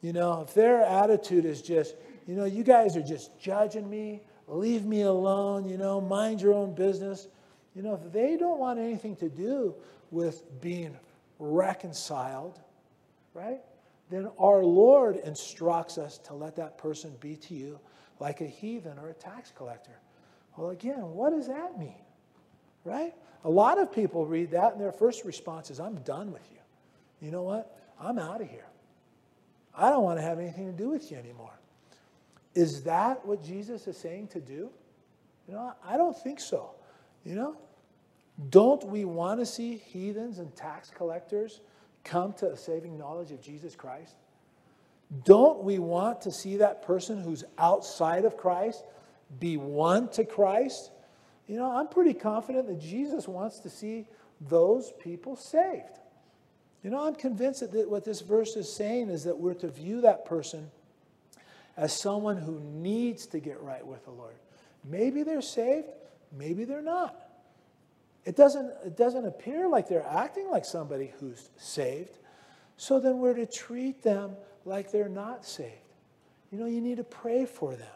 [0.00, 1.96] you know, if their attitude is just,
[2.26, 6.54] you know, you guys are just judging me, leave me alone, you know, mind your
[6.54, 7.28] own business.
[7.74, 9.74] You know, if they don't want anything to do
[10.10, 10.96] with being
[11.38, 12.60] reconciled,
[13.32, 13.60] right?
[14.10, 17.80] Then our Lord instructs us to let that person be to you
[18.20, 19.98] like a heathen or a tax collector.
[20.56, 21.96] Well, again, what does that mean?
[22.84, 23.14] Right?
[23.44, 26.58] A lot of people read that and their first response is, I'm done with you.
[27.20, 27.78] You know what?
[28.00, 28.66] I'm out of here.
[29.76, 31.58] I don't want to have anything to do with you anymore.
[32.54, 34.70] Is that what Jesus is saying to do?
[35.48, 36.70] You know, I don't think so.
[37.24, 37.56] You know,
[38.50, 41.60] don't we want to see heathens and tax collectors
[42.04, 44.14] come to a saving knowledge of Jesus Christ?
[45.24, 48.84] Don't we want to see that person who's outside of Christ
[49.40, 50.90] be won to Christ,
[51.46, 54.06] you know, I'm pretty confident that Jesus wants to see
[54.40, 55.98] those people saved.
[56.82, 60.02] You know, I'm convinced that what this verse is saying is that we're to view
[60.02, 60.70] that person
[61.76, 64.34] as someone who needs to get right with the Lord.
[64.84, 65.88] Maybe they're saved,
[66.36, 67.16] maybe they're not.
[68.24, 72.18] It doesn't, it doesn't appear like they're acting like somebody who's saved.
[72.76, 74.32] So then we're to treat them
[74.64, 75.72] like they're not saved.
[76.50, 77.86] You know, you need to pray for them.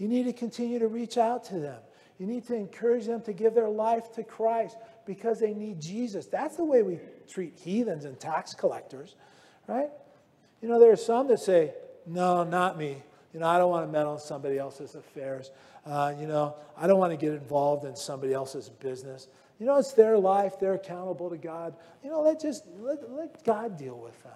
[0.00, 1.78] You need to continue to reach out to them.
[2.18, 6.26] You need to encourage them to give their life to Christ because they need Jesus.
[6.26, 9.14] That's the way we treat heathens and tax collectors,
[9.66, 9.90] right?
[10.62, 11.74] You know, there are some that say,
[12.06, 13.02] no, not me.
[13.34, 15.50] You know, I don't want to meddle in somebody else's affairs.
[15.84, 19.28] Uh, you know, I don't want to get involved in somebody else's business.
[19.58, 20.58] You know, it's their life.
[20.58, 21.74] They're accountable to God.
[22.02, 24.32] You know, let just let, let God deal with them.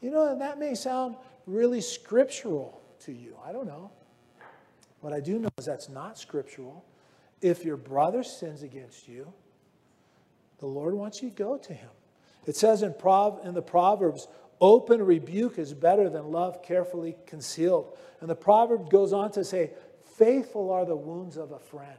[0.00, 3.36] You know, and that may sound really scriptural to you.
[3.44, 3.90] I don't know.
[5.00, 6.84] What I do know is that's not scriptural.
[7.40, 9.32] If your brother sins against you,
[10.58, 11.90] the Lord wants you to go to him.
[12.46, 14.26] It says in, Prov- in the Proverbs,
[14.60, 17.96] open rebuke is better than love carefully concealed.
[18.20, 19.70] And the proverb goes on to say,
[20.16, 21.98] faithful are the wounds of a friend.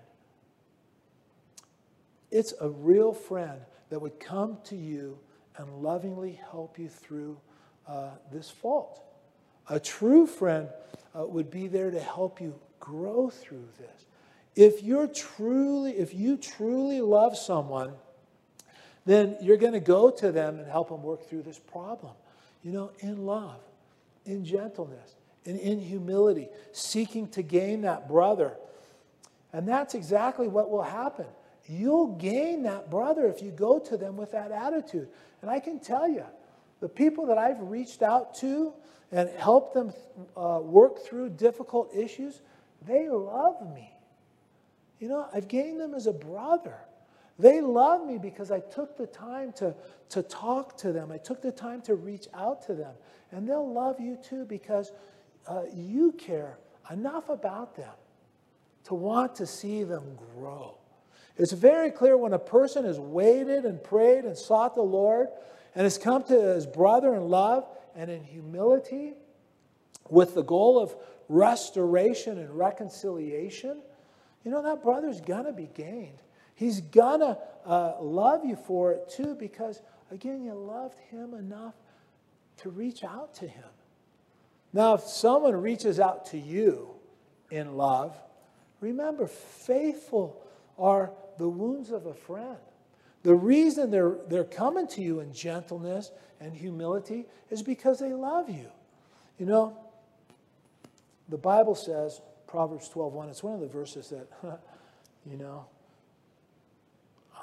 [2.32, 5.18] It's a real friend that would come to you
[5.58, 7.40] and lovingly help you through
[7.88, 9.02] uh, this fault.
[9.70, 10.70] A true friend
[11.18, 14.06] uh, would be there to help you grow through this.
[14.56, 17.94] If you're truly, if you truly love someone,
[19.06, 22.14] then you're going to go to them and help them work through this problem.
[22.64, 23.60] You know, in love,
[24.26, 25.16] in gentleness,
[25.46, 28.54] and in humility, seeking to gain that brother.
[29.54, 31.26] And that's exactly what will happen.
[31.68, 35.08] You'll gain that brother if you go to them with that attitude.
[35.42, 36.26] And I can tell you,
[36.80, 38.74] the people that I've reached out to
[39.12, 39.94] and helped them
[40.38, 42.42] uh, work through difficult issues,
[42.88, 43.92] they love me.
[45.00, 46.78] You know, I've gained them as a brother.
[47.38, 49.74] They love me because I took the time to,
[50.10, 51.12] to talk to them.
[51.12, 52.94] I took the time to reach out to them.
[53.32, 54.92] And they'll love you too because
[55.48, 56.58] uh, you care
[56.92, 57.94] enough about them
[58.86, 60.76] to want to see them grow.
[61.38, 65.30] It's very clear when a person has waited and prayed and sought the Lord
[65.76, 67.66] and has come to his brother in love
[67.96, 69.14] and in humility
[70.10, 70.96] with the goal of
[71.30, 73.82] restoration and reconciliation,
[74.44, 76.18] you know, that brother's going to be gained.
[76.56, 81.76] He's going to uh, love you for it too because, again, you loved him enough
[82.58, 83.64] to reach out to him.
[84.74, 86.90] Now, if someone reaches out to you
[87.50, 88.18] in love,
[88.82, 90.46] remember, faithful
[90.78, 92.58] are the wounds of a friend.
[93.24, 98.50] The reason they're, they're coming to you in gentleness and humility is because they love
[98.50, 98.68] you.
[99.38, 99.78] You know,
[101.30, 104.28] the Bible says, Proverbs 12:1, it's one of the verses that,
[105.26, 105.66] you know,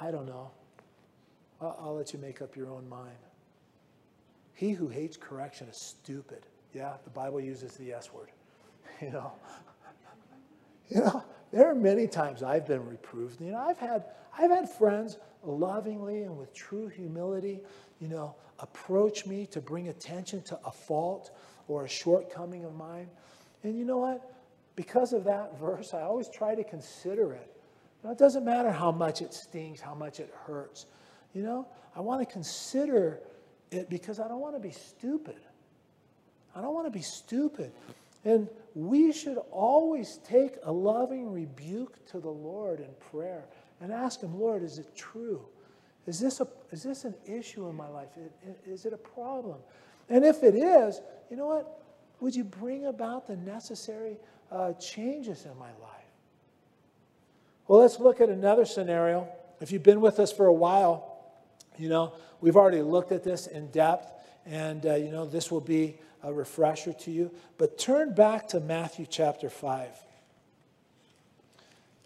[0.00, 0.50] I don't know.
[1.60, 3.16] I'll, I'll let you make up your own mind.
[4.54, 6.46] He who hates correction is stupid.
[6.74, 8.28] Yeah, the Bible uses the S word.
[9.02, 9.32] You know,
[10.88, 11.22] you know,
[11.52, 13.42] there are many times I've been reproved.
[13.42, 14.04] You know, I've had
[14.38, 17.60] I've had friends lovingly and with true humility,
[18.00, 21.30] you know, approach me to bring attention to a fault
[21.68, 23.10] or a shortcoming of mine.
[23.66, 24.32] And you know what?
[24.76, 27.50] Because of that verse, I always try to consider it.
[28.00, 30.86] You know, it doesn't matter how much it stings, how much it hurts.
[31.34, 33.18] You know, I want to consider
[33.72, 35.40] it because I don't want to be stupid.
[36.54, 37.72] I don't want to be stupid.
[38.24, 43.46] And we should always take a loving rebuke to the Lord in prayer
[43.80, 45.44] and ask Him, Lord, is it true?
[46.06, 48.10] Is this, a, is this an issue in my life?
[48.64, 49.58] Is it a problem?
[50.08, 51.00] And if it is,
[51.30, 51.82] you know what?
[52.20, 54.16] Would you bring about the necessary
[54.50, 55.96] uh, changes in my life?
[57.68, 59.28] Well, let's look at another scenario.
[59.60, 61.18] If you've been with us for a while,
[61.76, 64.12] you know, we've already looked at this in depth,
[64.46, 67.30] and, uh, you know, this will be a refresher to you.
[67.58, 69.88] But turn back to Matthew chapter 5.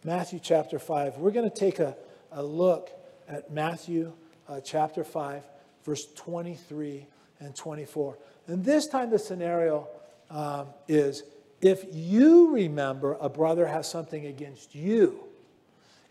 [0.02, 1.18] Matthew chapter 5.
[1.18, 1.94] We're going to take a,
[2.32, 2.90] a look
[3.28, 4.12] at Matthew
[4.48, 5.42] uh, chapter 5,
[5.84, 7.06] verse 23
[7.40, 8.16] and 24.
[8.46, 9.88] And this time the scenario
[10.30, 11.24] um, is
[11.60, 15.24] if you remember a brother has something against you,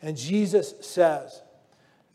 [0.02, 1.42] and Jesus says,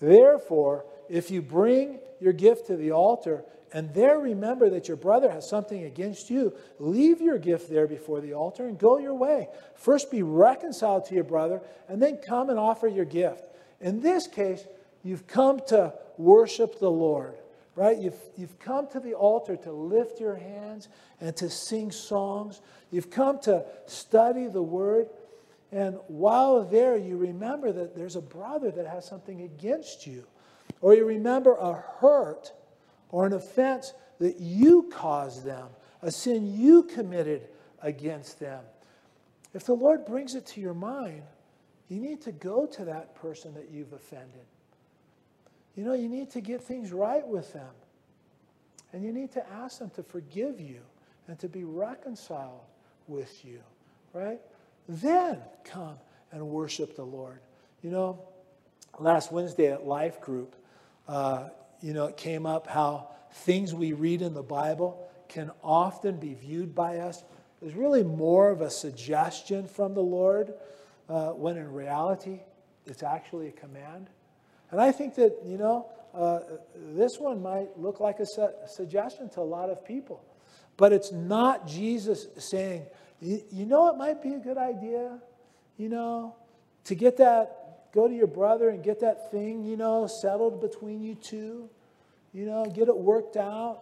[0.01, 5.31] Therefore, if you bring your gift to the altar and there remember that your brother
[5.31, 9.49] has something against you, leave your gift there before the altar and go your way.
[9.75, 13.43] First be reconciled to your brother and then come and offer your gift.
[13.81, 14.65] In this case,
[15.03, 17.35] you've come to worship the Lord,
[17.77, 17.99] right?
[17.99, 20.89] You've, you've come to the altar to lift your hands
[21.21, 22.61] and to sing songs.
[22.91, 25.09] You've come to study the word.
[25.73, 30.25] And while there, you remember that there's a brother that has something against you.
[30.81, 32.53] Or you remember a hurt
[33.11, 35.69] or an offense that you caused them,
[36.03, 37.49] a sin you committed
[37.83, 38.63] against them.
[39.53, 41.23] If the Lord brings it to your mind,
[41.89, 44.47] you need to go to that person that you've offended.
[45.77, 47.71] You know, you need to get things right with them.
[48.93, 50.81] And you need to ask them to forgive you
[51.27, 52.61] and to be reconciled
[53.09, 53.61] with you,
[54.13, 54.41] right?
[54.89, 55.97] Then come
[56.31, 57.41] and worship the Lord.
[57.83, 58.21] You know,
[58.99, 60.55] last Wednesday at Life Group,
[61.09, 61.49] uh,
[61.81, 66.35] you know, it came up how things we read in the Bible can often be
[66.35, 67.25] viewed by us
[67.65, 70.55] as really more of a suggestion from the Lord,
[71.09, 72.41] uh, when in reality,
[72.87, 74.09] it's actually a command.
[74.75, 76.41] And I think that, you know, uh,
[76.97, 80.21] this one might look like a su- suggestion to a lot of people.
[80.77, 82.83] But it's not Jesus saying,
[83.21, 85.21] you know, it might be a good idea,
[85.77, 86.35] you know,
[86.87, 91.01] to get that, go to your brother and get that thing, you know, settled between
[91.01, 91.71] you two,
[92.33, 93.79] you know, get it worked out,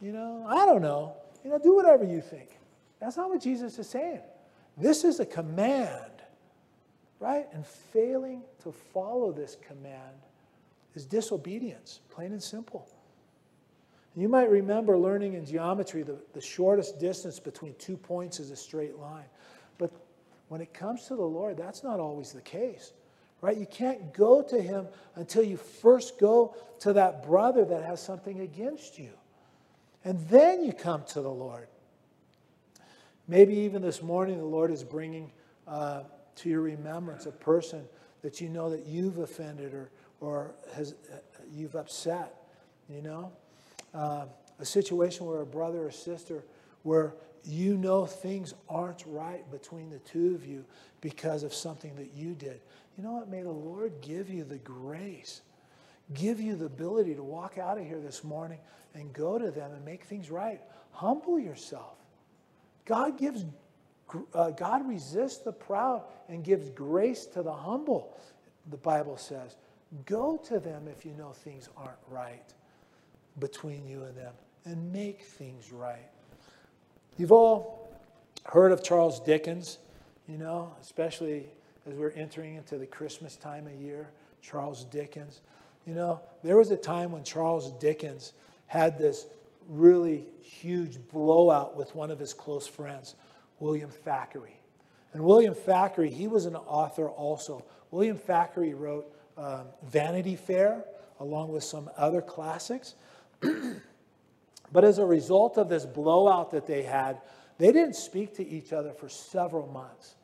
[0.00, 1.14] you know, I don't know,
[1.44, 2.58] you know, do whatever you think.
[2.98, 4.22] That's not what Jesus is saying.
[4.76, 6.10] This is a command,
[7.20, 7.46] right?
[7.52, 10.16] And failing to follow this command
[10.94, 12.88] is disobedience, plain and simple.
[14.14, 18.56] You might remember learning in geometry the, the shortest distance between two points is a
[18.56, 19.24] straight line.
[19.78, 19.90] But
[20.48, 22.92] when it comes to the Lord, that's not always the case,
[23.40, 23.56] right?
[23.56, 28.40] You can't go to Him until you first go to that brother that has something
[28.40, 29.10] against you.
[30.04, 31.68] And then you come to the Lord.
[33.28, 35.30] Maybe even this morning, the Lord is bringing
[35.66, 36.02] uh,
[36.36, 37.84] to your remembrance a person
[38.20, 39.90] that you know that you've offended or,
[40.22, 40.94] or has,
[41.52, 42.34] you've upset,
[42.88, 43.32] you know?
[43.94, 44.26] uh,
[44.58, 46.44] a situation where a brother or sister,
[46.82, 47.14] where
[47.44, 50.64] you know things aren't right between the two of you
[51.00, 52.60] because of something that you did.
[52.96, 53.28] You know what?
[53.28, 55.42] May the Lord give you the grace,
[56.14, 58.58] give you the ability to walk out of here this morning
[58.94, 60.60] and go to them and make things right.
[60.92, 61.96] Humble yourself.
[62.84, 63.44] God gives,
[64.34, 68.16] uh, God resists the proud and gives grace to the humble,
[68.70, 69.56] the Bible says.
[70.06, 72.54] Go to them if you know things aren't right
[73.38, 74.32] between you and them
[74.64, 76.08] and make things right.
[77.18, 77.92] You've all
[78.44, 79.78] heard of Charles Dickens,
[80.28, 81.46] you know, especially
[81.88, 84.08] as we're entering into the Christmas time of year.
[84.40, 85.40] Charles Dickens.
[85.86, 88.32] You know, there was a time when Charles Dickens
[88.66, 89.26] had this
[89.68, 93.14] really huge blowout with one of his close friends,
[93.60, 94.58] William Thackeray.
[95.12, 97.64] And William Thackeray, he was an author also.
[97.90, 100.84] William Thackeray wrote um, Vanity Fair
[101.20, 102.94] along with some other classics.
[104.72, 107.20] but as a result of this blowout that they had,
[107.58, 110.16] they didn't speak to each other for several months.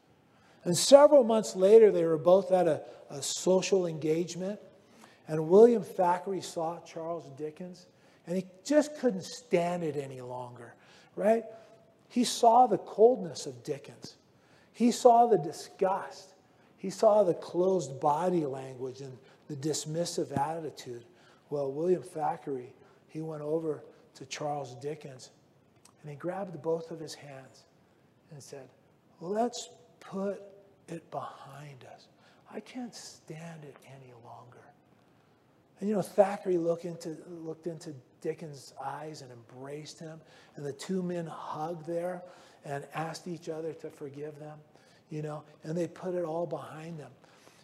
[0.65, 4.59] And several months later, they were both at a, a social engagement.
[5.29, 7.87] And William Thackeray saw Charles Dickens,
[8.27, 10.75] and he just couldn't stand it any longer,
[11.17, 11.45] right?
[12.09, 14.17] He saw the coldness of Dickens.
[14.73, 16.35] He saw the disgust.
[16.79, 19.17] He saw the closed body language and
[19.49, 21.05] the dismissive attitude.
[21.51, 22.73] Well, William Thackeray
[23.09, 23.83] he went over
[24.15, 25.31] to Charles Dickens
[26.03, 27.65] and he grabbed both of his hands
[28.31, 28.69] and said,
[29.21, 30.43] Let's put
[30.89, 32.07] it behind us.
[32.53, 34.63] I can't stand it any longer.
[35.81, 40.21] And you know, Thackeray looked into, looked into Dickens' eyes and embraced him.
[40.57, 42.23] And the two men hugged there
[42.65, 44.59] and asked each other to forgive them,
[45.11, 47.11] you know, and they put it all behind them.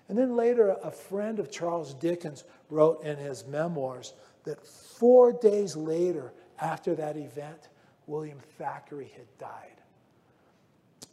[0.09, 4.13] And then later, a friend of Charles Dickens wrote in his memoirs
[4.45, 7.69] that four days later, after that event,
[8.07, 9.71] William Thackeray had died.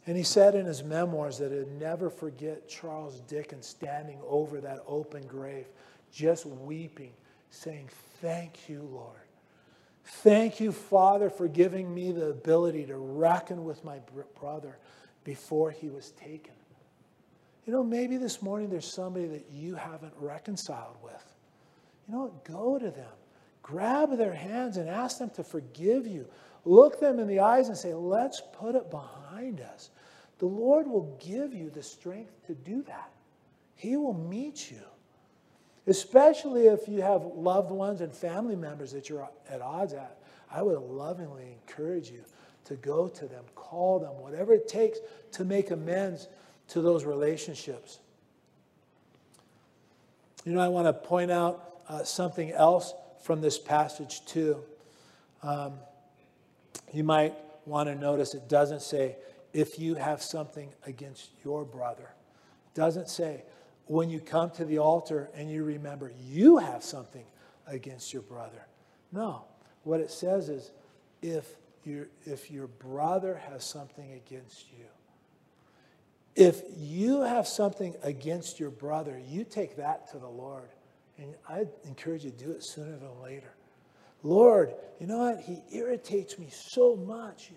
[0.06, 4.80] And he said in his memoirs that he'd never forget Charles Dickens standing over that
[4.86, 5.66] open grave,
[6.12, 7.12] just weeping,
[7.50, 7.88] saying,
[8.20, 9.16] Thank you, Lord.
[10.04, 14.00] Thank you, Father, for giving me the ability to reckon with my
[14.40, 14.76] brother
[15.24, 16.54] before he was taken.
[17.66, 21.34] You know, maybe this morning there's somebody that you haven't reconciled with.
[22.08, 22.44] You know what?
[22.44, 23.12] Go to them.
[23.62, 26.26] Grab their hands and ask them to forgive you.
[26.64, 29.90] Look them in the eyes and say, let's put it behind us.
[30.38, 33.10] The Lord will give you the strength to do that.
[33.76, 34.82] He will meet you.
[35.86, 40.18] Especially if you have loved ones and family members that you're at odds at.
[40.50, 42.24] I would lovingly encourage you
[42.64, 44.98] to go to them, call them, whatever it takes
[45.32, 46.28] to make amends
[46.68, 47.98] to those relationships.
[50.44, 54.62] You know, I want to point out uh, something else from this passage, too.
[55.42, 55.74] Um,
[56.92, 57.34] you might
[57.66, 59.16] want to notice it doesn't say,
[59.52, 62.10] if you have something against your brother.
[62.74, 63.44] Doesn't say
[63.86, 67.24] when you come to the altar and you remember you have something
[67.66, 68.66] against your brother.
[69.10, 69.44] No.
[69.84, 70.70] What it says is
[71.20, 71.46] if
[71.86, 74.86] your, if your brother has something against you,
[76.34, 80.68] if you have something against your brother, you take that to the Lord.
[81.18, 83.52] And I encourage you to do it sooner than later.
[84.22, 85.40] Lord, you know what?
[85.40, 87.50] He irritates me so much.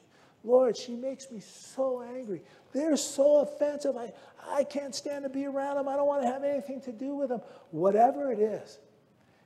[0.44, 2.42] Lord, she makes me so angry.
[2.74, 3.96] They're so offensive.
[3.96, 4.12] I,
[4.48, 5.88] I can't stand to be around them.
[5.88, 7.42] I don't want to have anything to do with them.
[7.72, 8.78] Whatever it is,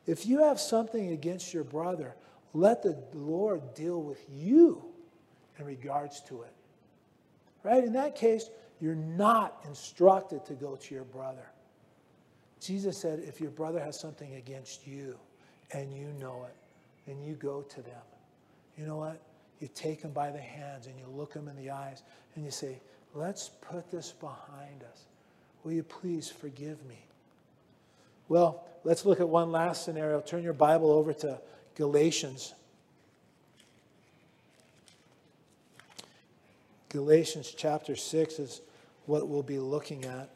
[0.08, 2.16] if you have something against your brother,
[2.54, 4.84] let the Lord deal with you
[5.58, 6.54] in regards to it.
[7.64, 7.84] Right?
[7.84, 11.46] In that case, you're not instructed to go to your brother.
[12.62, 15.18] Jesus said, if your brother has something against you
[15.72, 16.56] and you know it,
[17.06, 18.02] then you go to them.
[18.78, 19.22] You know what?
[19.60, 22.04] You take them by the hands and you look them in the eyes
[22.36, 22.80] and you say,
[23.14, 25.06] let's put this behind us.
[25.64, 27.06] Will you please forgive me?
[28.30, 30.22] Well, let's look at one last scenario.
[30.22, 31.40] Turn your Bible over to
[31.80, 32.54] Galatians.
[36.90, 38.60] Galatians chapter 6 is
[39.06, 40.30] what we'll be looking at.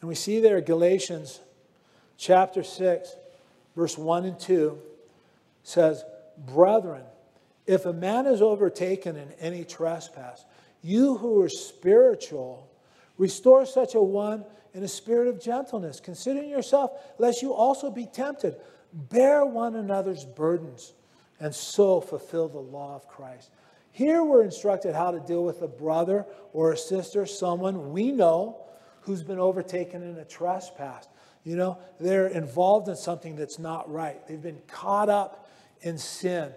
[0.00, 1.40] And we see there Galatians
[2.16, 3.14] chapter 6,
[3.76, 4.78] verse 1 and 2
[5.64, 6.02] says,
[6.46, 7.04] Brethren,
[7.66, 10.46] if a man is overtaken in any trespass,
[10.80, 12.70] you who are spiritual,
[13.18, 14.42] restore such a one
[14.76, 18.54] in a spirit of gentleness, considering yourself, lest you also be tempted.
[18.92, 20.92] Bear one another's burdens,
[21.40, 23.50] and so fulfill the law of Christ.
[23.90, 28.58] Here we're instructed how to deal with a brother or a sister, someone we know
[29.00, 31.08] who's been overtaken in a trespass.
[31.42, 34.26] You know, they're involved in something that's not right.
[34.26, 35.48] They've been caught up
[35.80, 36.52] in sin.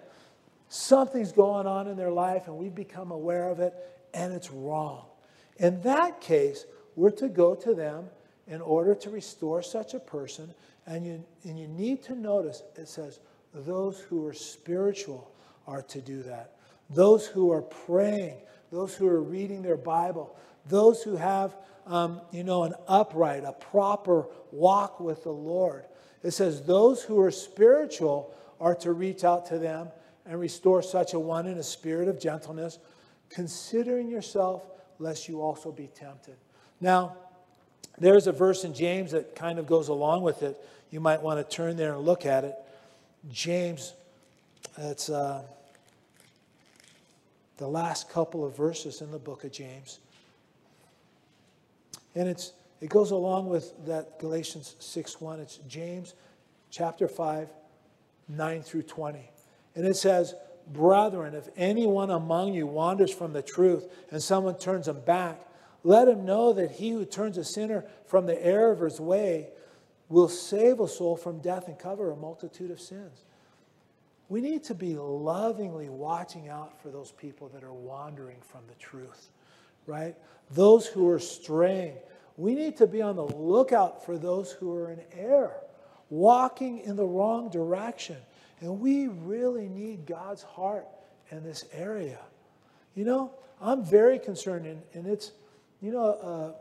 [0.68, 3.74] Something's going on in their life, and we've become aware of it,
[4.14, 5.06] and it's wrong.
[5.56, 6.66] In that case,
[6.96, 8.06] we're to go to them
[8.48, 10.54] in order to restore such a person.
[10.86, 13.20] And you, and you need to notice it says,
[13.54, 15.32] those who are spiritual
[15.68, 16.56] are to do that.
[16.90, 18.38] Those who are praying,
[18.72, 20.36] those who are reading their Bible,
[20.68, 25.86] those who have, um, you know, an upright, a proper walk with the Lord.
[26.24, 29.90] It says, those who are spiritual are to reach out to them
[30.26, 32.80] and restore such a one in a spirit of gentleness,
[33.30, 34.64] considering yourself,
[35.00, 36.36] lest you also be tempted.
[36.82, 37.16] Now,
[37.98, 40.58] there's a verse in James that kind of goes along with it.
[40.92, 42.56] You might want to turn there and look at it.
[43.32, 43.94] James,
[44.78, 45.44] it's uh,
[47.58, 50.00] the last couple of verses in the book of James.
[52.16, 55.40] And it's, it goes along with that Galatians 6 1.
[55.42, 56.14] It's James
[56.72, 57.50] chapter 5,
[58.30, 59.20] 9 through 20.
[59.76, 60.34] And it says,
[60.72, 65.42] Brethren, if anyone among you wanders from the truth and someone turns him back,
[65.84, 69.50] let him know that he who turns a sinner from the error of his way
[70.10, 73.24] will save a soul from death and cover a multitude of sins.
[74.28, 78.76] We need to be lovingly watching out for those people that are wandering from the
[78.76, 79.30] truth,
[79.86, 80.16] right?
[80.52, 81.98] Those who are straying.
[82.38, 85.56] We need to be on the lookout for those who are in error,
[86.10, 88.18] walking in the wrong direction.
[88.62, 90.88] And we really need God's heart
[91.32, 92.20] in this area.
[92.96, 95.32] You know, I'm very concerned, and, and it's,
[95.82, 96.56] you know,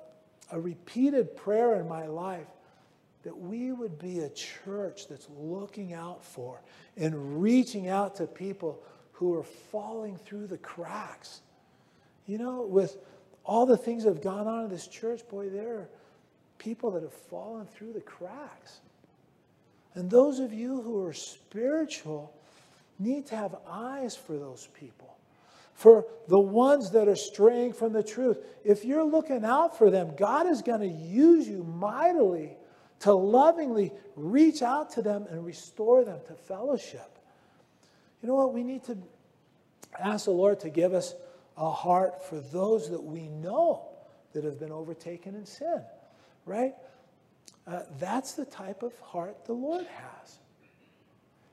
[0.51, 2.47] a, a repeated prayer in my life
[3.25, 6.61] that we would be a church that's looking out for
[6.97, 11.41] and reaching out to people who are falling through the cracks.
[12.27, 12.97] You know, with
[13.45, 15.89] all the things that have gone on in this church, boy, there are
[16.59, 18.81] people that have fallen through the cracks.
[19.95, 22.33] And those of you who are spiritual
[22.99, 25.18] need to have eyes for those people.
[25.79, 30.16] For the ones that are straying from the truth, if you're looking out for them,
[30.16, 32.57] God is going to use you mightily
[32.99, 37.20] to lovingly reach out to them and restore them to fellowship.
[38.20, 38.53] You know what?
[38.53, 38.99] We need to
[40.01, 41.14] ask the Lord to give us
[41.57, 43.87] a heart for those that we know
[44.33, 45.81] that have been overtaken in sin,
[46.45, 46.74] right?
[47.68, 50.39] Uh, that's the type of heart the Lord has.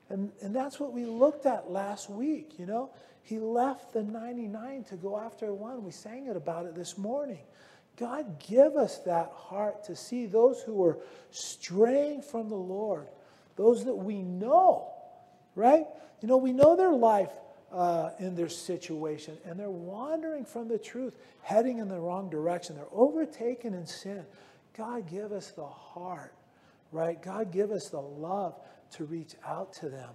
[0.08, 2.90] And, and that's what we looked at last week, you know.
[3.26, 5.82] He left the 99 to go after one.
[5.82, 7.40] We sang it about it this morning.
[7.96, 10.98] God, give us that heart to see those who are
[11.32, 13.08] straying from the Lord,
[13.56, 14.92] those that we know,
[15.56, 15.86] right?
[16.20, 17.32] You know, we know their life
[17.72, 22.76] uh, in their situation and they're wandering from the truth, heading in the wrong direction.
[22.76, 24.24] They're overtaken in sin.
[24.76, 26.32] God, give us the heart,
[26.92, 27.20] right?
[27.20, 28.54] God, give us the love
[28.92, 30.10] to reach out to them.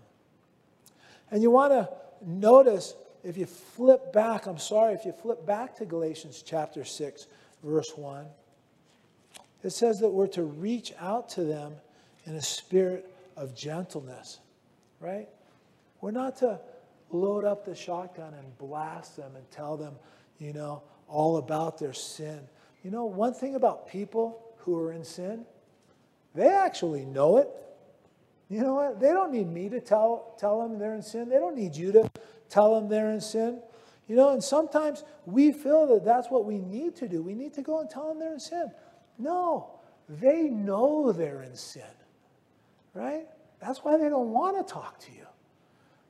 [1.30, 1.90] And you want to
[2.26, 7.28] notice if you flip back, I'm sorry, if you flip back to Galatians chapter 6,
[7.64, 8.26] verse 1,
[9.64, 11.74] it says that we're to reach out to them
[12.26, 14.40] in a spirit of gentleness,
[15.00, 15.28] right?
[16.02, 16.60] We're not to
[17.12, 19.96] load up the shotgun and blast them and tell them,
[20.40, 22.40] you know, all about their sin.
[22.84, 25.46] You know, one thing about people who are in sin,
[26.34, 27.50] they actually know it.
[28.52, 29.00] You know what?
[29.00, 31.30] They don't need me to tell, tell them they're in sin.
[31.30, 32.12] They don't need you to
[32.50, 33.62] tell them they're in sin.
[34.10, 37.24] You know, and sometimes we feel that that's what we need to do.
[37.24, 38.70] We need to go and tell them they're in sin.
[39.18, 39.80] No,
[40.10, 41.84] they know they're in sin,
[42.94, 43.26] right?
[43.62, 45.28] That's why they don't want to talk to you.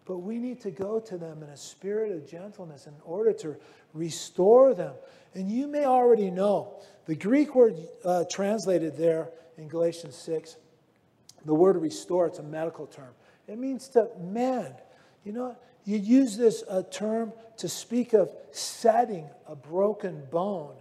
[0.06, 3.56] But we need to go to them in a spirit of gentleness in order to
[3.94, 4.96] restore them.
[5.36, 9.30] And you may already know the Greek word uh, translated there
[9.60, 10.58] in Galatians 6,
[11.46, 13.10] the word restore, it's a medical term.
[13.48, 14.76] It means to mend.
[15.24, 20.76] You know, you use this uh, term to speak of setting a broken bone,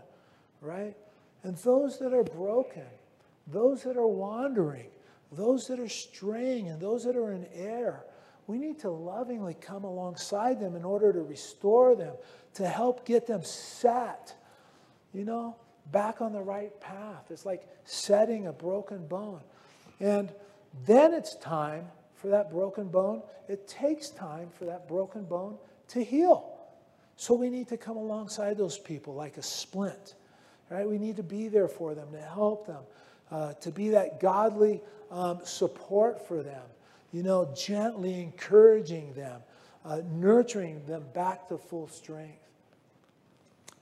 [0.61, 0.95] right?
[1.43, 2.85] And those that are broken,
[3.47, 4.89] those that are wandering,
[5.33, 8.05] those that are straying, and those that are in error,
[8.47, 12.15] we need to lovingly come alongside them in order to restore them,
[12.55, 14.35] to help get them set,
[15.15, 15.57] you know,
[15.93, 17.31] back on the right path.
[17.31, 19.41] It's like setting a broken bone.
[20.01, 20.33] And
[20.87, 23.23] then it's time for that broken bone.
[23.49, 25.59] It takes time for that broken bone
[25.89, 26.59] to heal.
[27.17, 30.15] So we need to come alongside those people like a splint,
[30.71, 30.89] right?
[30.89, 32.83] We need to be there for them, to help them,
[33.31, 36.63] uh, to be that godly um, support for them,
[37.13, 39.43] you know, gently encouraging them,
[39.85, 42.49] uh, nurturing them back to full strength.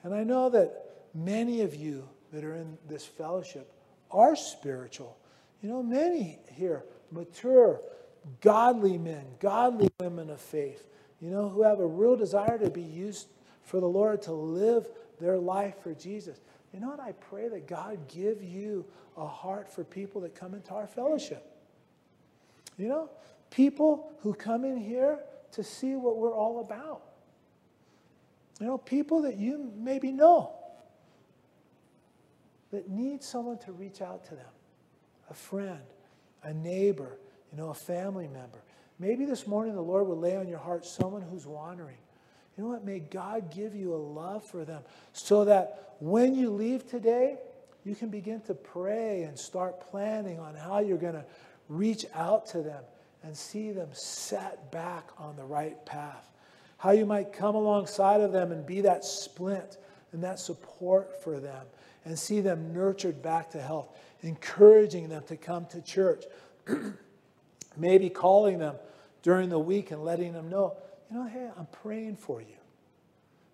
[0.03, 3.73] And I know that many of you that are in this fellowship
[4.11, 5.17] are spiritual.
[5.63, 7.81] You know, many here, mature,
[8.41, 10.87] godly men, godly women of faith,
[11.21, 13.29] you know, who have a real desire to be used
[13.65, 14.89] for the Lord to live
[15.21, 16.41] their life for Jesus.
[16.73, 17.01] You know what?
[17.01, 18.85] I pray that God give you
[19.17, 21.45] a heart for people that come into our fellowship.
[22.77, 23.11] You know,
[23.51, 25.19] people who come in here
[25.53, 27.03] to see what we're all about.
[28.61, 30.53] You know, people that you maybe know
[32.71, 34.47] that need someone to reach out to them
[35.31, 35.81] a friend,
[36.43, 37.19] a neighbor,
[37.51, 38.63] you know, a family member.
[38.99, 41.99] Maybe this morning the Lord would lay on your heart someone who's wandering.
[42.57, 42.85] You know what?
[42.85, 47.39] May God give you a love for them so that when you leave today,
[47.85, 51.25] you can begin to pray and start planning on how you're going to
[51.69, 52.83] reach out to them
[53.23, 56.29] and see them set back on the right path.
[56.79, 59.79] How you might come alongside of them and be that splint
[60.13, 61.67] and that support for them
[62.05, 63.89] and see them nurtured back to health,
[64.23, 66.25] encouraging them to come to church.
[67.77, 68.77] Maybe calling them
[69.23, 70.77] during the week and letting them know,
[71.11, 72.47] you know, hey, I'm praying for you.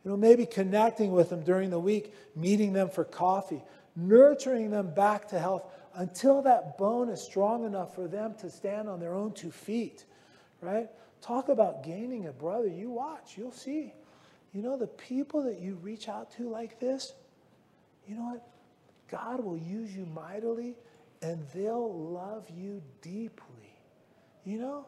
[0.04, 3.62] You know, maybe connecting with them during the week, meeting them for coffee,
[3.96, 5.64] nurturing them back to health
[5.94, 10.04] until that bone is strong enough for them to stand on their own two feet,
[10.60, 10.88] right?
[11.22, 12.68] Talk about gaining a brother.
[12.68, 13.94] You watch, you'll see.
[14.52, 17.14] You know, the people that you reach out to like this,
[18.06, 18.46] you know what?
[19.10, 20.76] God will use you mightily
[21.22, 23.78] and they'll love you deeply.
[24.44, 24.86] You know,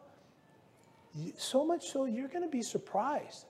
[1.37, 3.45] so much so you're going to be surprised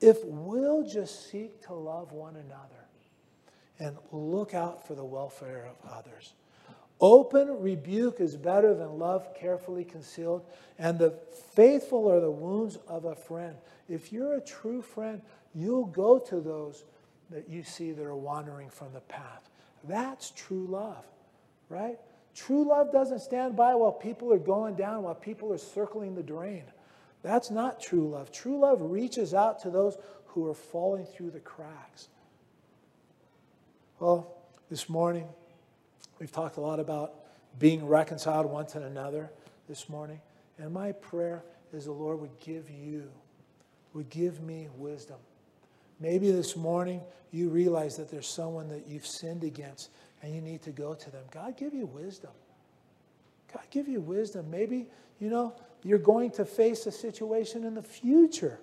[0.00, 2.84] if we'll just seek to love one another
[3.78, 6.34] and look out for the welfare of others.
[7.00, 10.46] Open rebuke is better than love carefully concealed,
[10.78, 11.10] and the
[11.54, 13.56] faithful are the wounds of a friend.
[13.88, 15.20] If you're a true friend,
[15.54, 16.84] you'll go to those
[17.30, 19.48] that you see that are wandering from the path.
[19.84, 21.04] That's true love,
[21.68, 21.98] right?
[22.34, 26.22] True love doesn't stand by while people are going down, while people are circling the
[26.22, 26.64] drain.
[27.22, 28.32] That's not true love.
[28.32, 29.96] True love reaches out to those
[30.26, 32.08] who are falling through the cracks.
[34.00, 34.34] Well,
[34.68, 35.28] this morning,
[36.18, 37.14] we've talked a lot about
[37.58, 39.30] being reconciled one to another
[39.68, 40.20] this morning.
[40.58, 43.10] And my prayer is the Lord would give you,
[43.92, 45.18] would give me wisdom.
[46.04, 47.00] Maybe this morning
[47.30, 49.88] you realize that there's someone that you've sinned against
[50.22, 51.22] and you need to go to them.
[51.30, 52.32] God give you wisdom.
[53.50, 54.50] God give you wisdom.
[54.50, 54.86] Maybe,
[55.18, 58.60] you know, you're going to face a situation in the future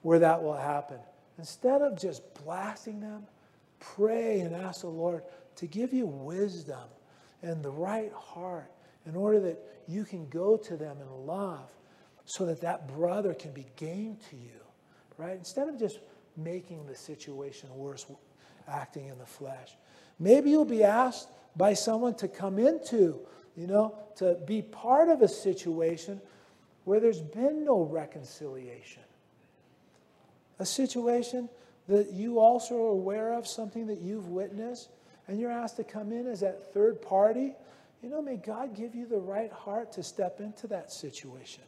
[0.00, 0.96] where that will happen.
[1.36, 3.24] Instead of just blasting them,
[3.78, 5.24] pray and ask the Lord
[5.56, 6.88] to give you wisdom
[7.42, 8.70] and the right heart
[9.04, 11.68] in order that you can go to them in love
[12.24, 14.62] so that that brother can be gained to you,
[15.18, 15.36] right?
[15.36, 15.98] Instead of just
[16.36, 18.06] making the situation worse,
[18.68, 19.76] acting in the flesh.
[20.18, 23.20] Maybe you'll be asked by someone to come into,
[23.56, 26.20] you know, to be part of a situation
[26.84, 29.02] where there's been no reconciliation.
[30.58, 31.48] a situation
[31.88, 34.88] that you also are aware of, something that you've witnessed,
[35.28, 37.54] and you're asked to come in as that third party,
[38.02, 41.64] you know, may God give you the right heart to step into that situation.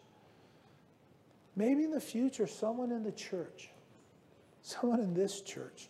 [1.54, 3.70] Maybe in the future, someone in the church,
[4.66, 5.88] someone in this church,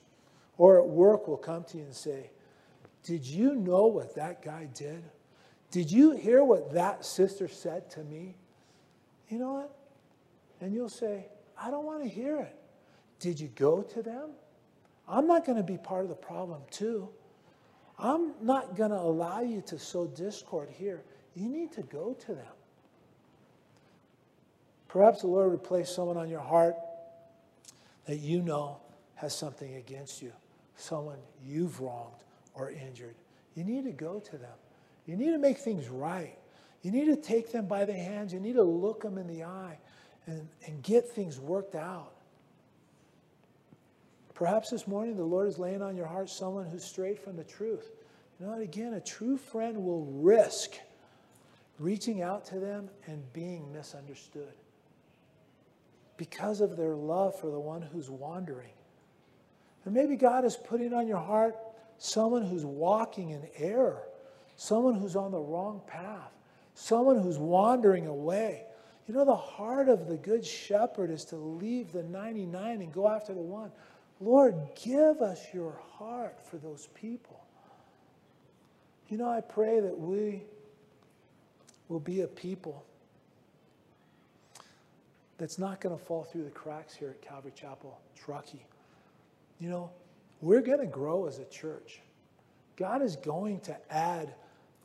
[0.58, 2.30] or at work will come to you and say,
[3.02, 5.02] Did you know what that guy did?
[5.70, 8.36] Did you hear what that sister said to me?
[9.28, 9.76] You know what?
[10.60, 11.26] And you'll say,
[11.60, 12.56] I don't want to hear it.
[13.18, 14.30] Did you go to them?
[15.08, 17.08] I'm not going to be part of the problem, too.
[17.98, 21.02] I'm not going to allow you to sow discord here.
[21.34, 22.54] You need to go to them.
[24.88, 26.76] Perhaps the Lord would place someone on your heart
[28.06, 28.78] that you know
[29.16, 30.32] has something against you,
[30.76, 33.14] someone you've wronged or injured.
[33.54, 34.54] You need to go to them.
[35.06, 36.36] You need to make things right.
[36.82, 38.32] You need to take them by the hands.
[38.32, 39.78] You need to look them in the eye
[40.26, 42.12] and, and get things worked out.
[44.34, 47.44] Perhaps this morning the Lord is laying on your heart someone who's straight from the
[47.44, 47.90] truth.
[48.38, 48.60] You know what?
[48.60, 50.72] Again, a true friend will risk
[51.78, 54.52] reaching out to them and being misunderstood
[56.16, 58.70] because of their love for the one who's wandering.
[59.84, 61.56] And maybe God is putting on your heart
[61.98, 64.02] someone who's walking in error,
[64.56, 66.32] someone who's on the wrong path,
[66.74, 68.64] someone who's wandering away.
[69.06, 73.08] You know, the heart of the good shepherd is to leave the 99 and go
[73.08, 73.70] after the one.
[74.20, 77.40] Lord, give us your heart for those people.
[79.08, 80.42] You know, I pray that we
[81.88, 82.84] will be a people
[85.38, 88.64] that's not going to fall through the cracks here at Calvary Chapel, Truckee.
[89.58, 89.90] You know,
[90.40, 92.00] we're going to grow as a church.
[92.76, 94.34] God is going to add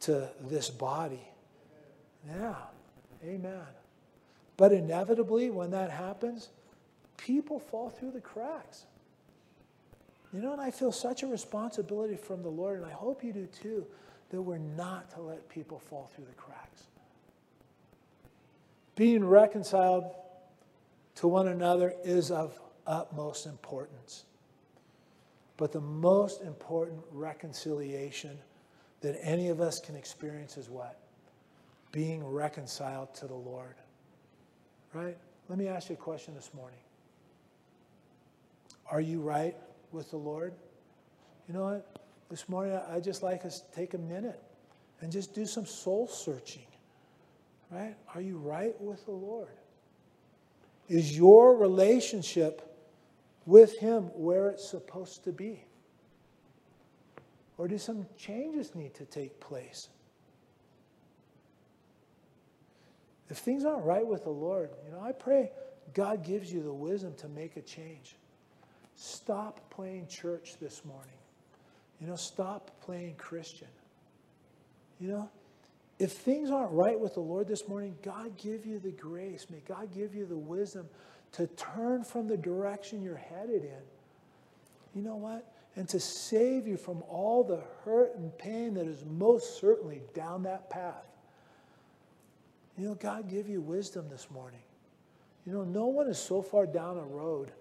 [0.01, 1.27] to this body.
[2.27, 2.55] Yeah,
[3.23, 3.65] amen.
[4.57, 6.49] But inevitably, when that happens,
[7.17, 8.85] people fall through the cracks.
[10.33, 13.33] You know, and I feel such a responsibility from the Lord, and I hope you
[13.33, 13.85] do too,
[14.29, 16.83] that we're not to let people fall through the cracks.
[18.95, 20.05] Being reconciled
[21.21, 24.25] to one another is of utmost importance.
[25.55, 28.39] But the most important reconciliation
[29.01, 30.99] that any of us can experience is what?
[31.91, 33.75] Being reconciled to the Lord.
[34.93, 35.15] Right?
[35.47, 36.79] Let me ask you a question this morning.
[38.89, 39.55] Are you right
[39.91, 40.55] with the Lord?
[41.47, 41.99] You know what?
[42.31, 44.41] This morning, I just like us to take a minute
[45.01, 46.65] and just do some soul searching.
[47.69, 47.95] Right?
[48.15, 49.49] Are you right with the Lord?
[50.91, 52.77] Is your relationship
[53.45, 55.63] with Him where it's supposed to be?
[57.57, 59.87] Or do some changes need to take place?
[63.29, 65.51] If things aren't right with the Lord, you know, I pray
[65.93, 68.17] God gives you the wisdom to make a change.
[68.97, 71.07] Stop playing church this morning.
[72.01, 73.69] You know, stop playing Christian.
[74.99, 75.29] You know,
[76.01, 79.47] if things aren't right with the Lord this morning, God give you the grace.
[79.49, 80.89] May God give you the wisdom
[81.33, 83.81] to turn from the direction you're headed in.
[84.95, 85.53] You know what?
[85.75, 90.43] And to save you from all the hurt and pain that is most certainly down
[90.43, 91.05] that path.
[92.77, 94.59] You know, God give you wisdom this morning.
[95.45, 97.51] You know, no one is so far down a road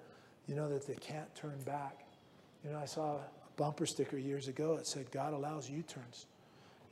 [0.50, 2.04] you know, that they can't turn back.
[2.64, 3.20] You know, I saw a
[3.56, 6.26] bumper sticker years ago that said, God allows U turns.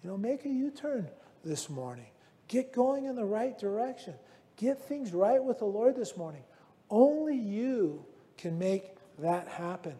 [0.04, 1.08] You know, make a U turn
[1.44, 2.06] this morning.
[2.48, 4.14] Get going in the right direction.
[4.56, 6.42] Get things right with the Lord this morning.
[6.90, 8.04] Only you
[8.36, 9.94] can make that happen.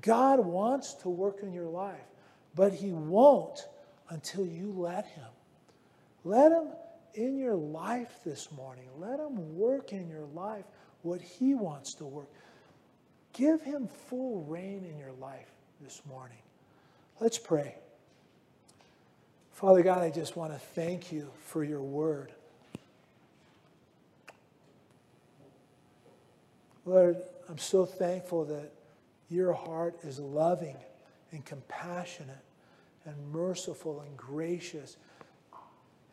[0.00, 2.04] God wants to work in your life,
[2.54, 3.66] but He won't
[4.10, 5.24] until you let Him.
[6.24, 6.68] Let Him
[7.14, 8.88] in your life this morning.
[8.98, 10.64] Let Him work in your life
[11.02, 12.28] what He wants to work.
[13.34, 16.38] Give him full reign in your life this morning.
[17.20, 17.74] Let's pray.
[19.54, 22.32] Father God, I just want to thank you for your word.
[26.84, 28.72] Lord, I'm so thankful that
[29.30, 30.76] your heart is loving
[31.30, 32.44] and compassionate
[33.04, 34.96] and merciful and gracious.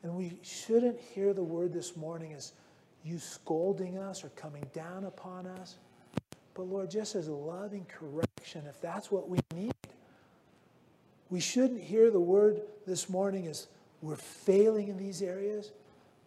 [0.04, 2.54] And we shouldn't hear the word this morning as
[3.04, 5.78] you scolding us or coming down upon us.
[6.54, 9.74] But Lord, just as loving correction, if that's what we need,
[11.32, 13.68] we shouldn't hear the word this morning as
[14.02, 15.72] we're failing in these areas,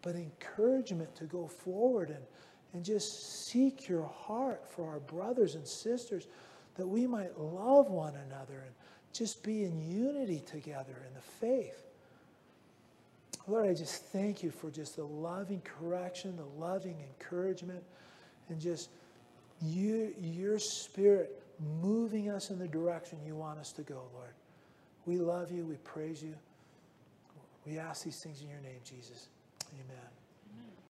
[0.02, 2.24] but encouragement to go forward and,
[2.72, 6.26] and just seek your heart for our brothers and sisters
[6.76, 8.74] that we might love one another and
[9.12, 11.84] just be in unity together in the faith.
[13.46, 17.82] Lord, I just thank you for just the loving correction, the loving encouragement,
[18.48, 18.88] and just
[19.60, 21.42] you, your spirit
[21.82, 24.32] moving us in the direction you want us to go, Lord.
[25.06, 25.64] We love you.
[25.64, 26.34] We praise you.
[27.66, 29.28] We ask these things in your name, Jesus.
[29.72, 30.13] Amen.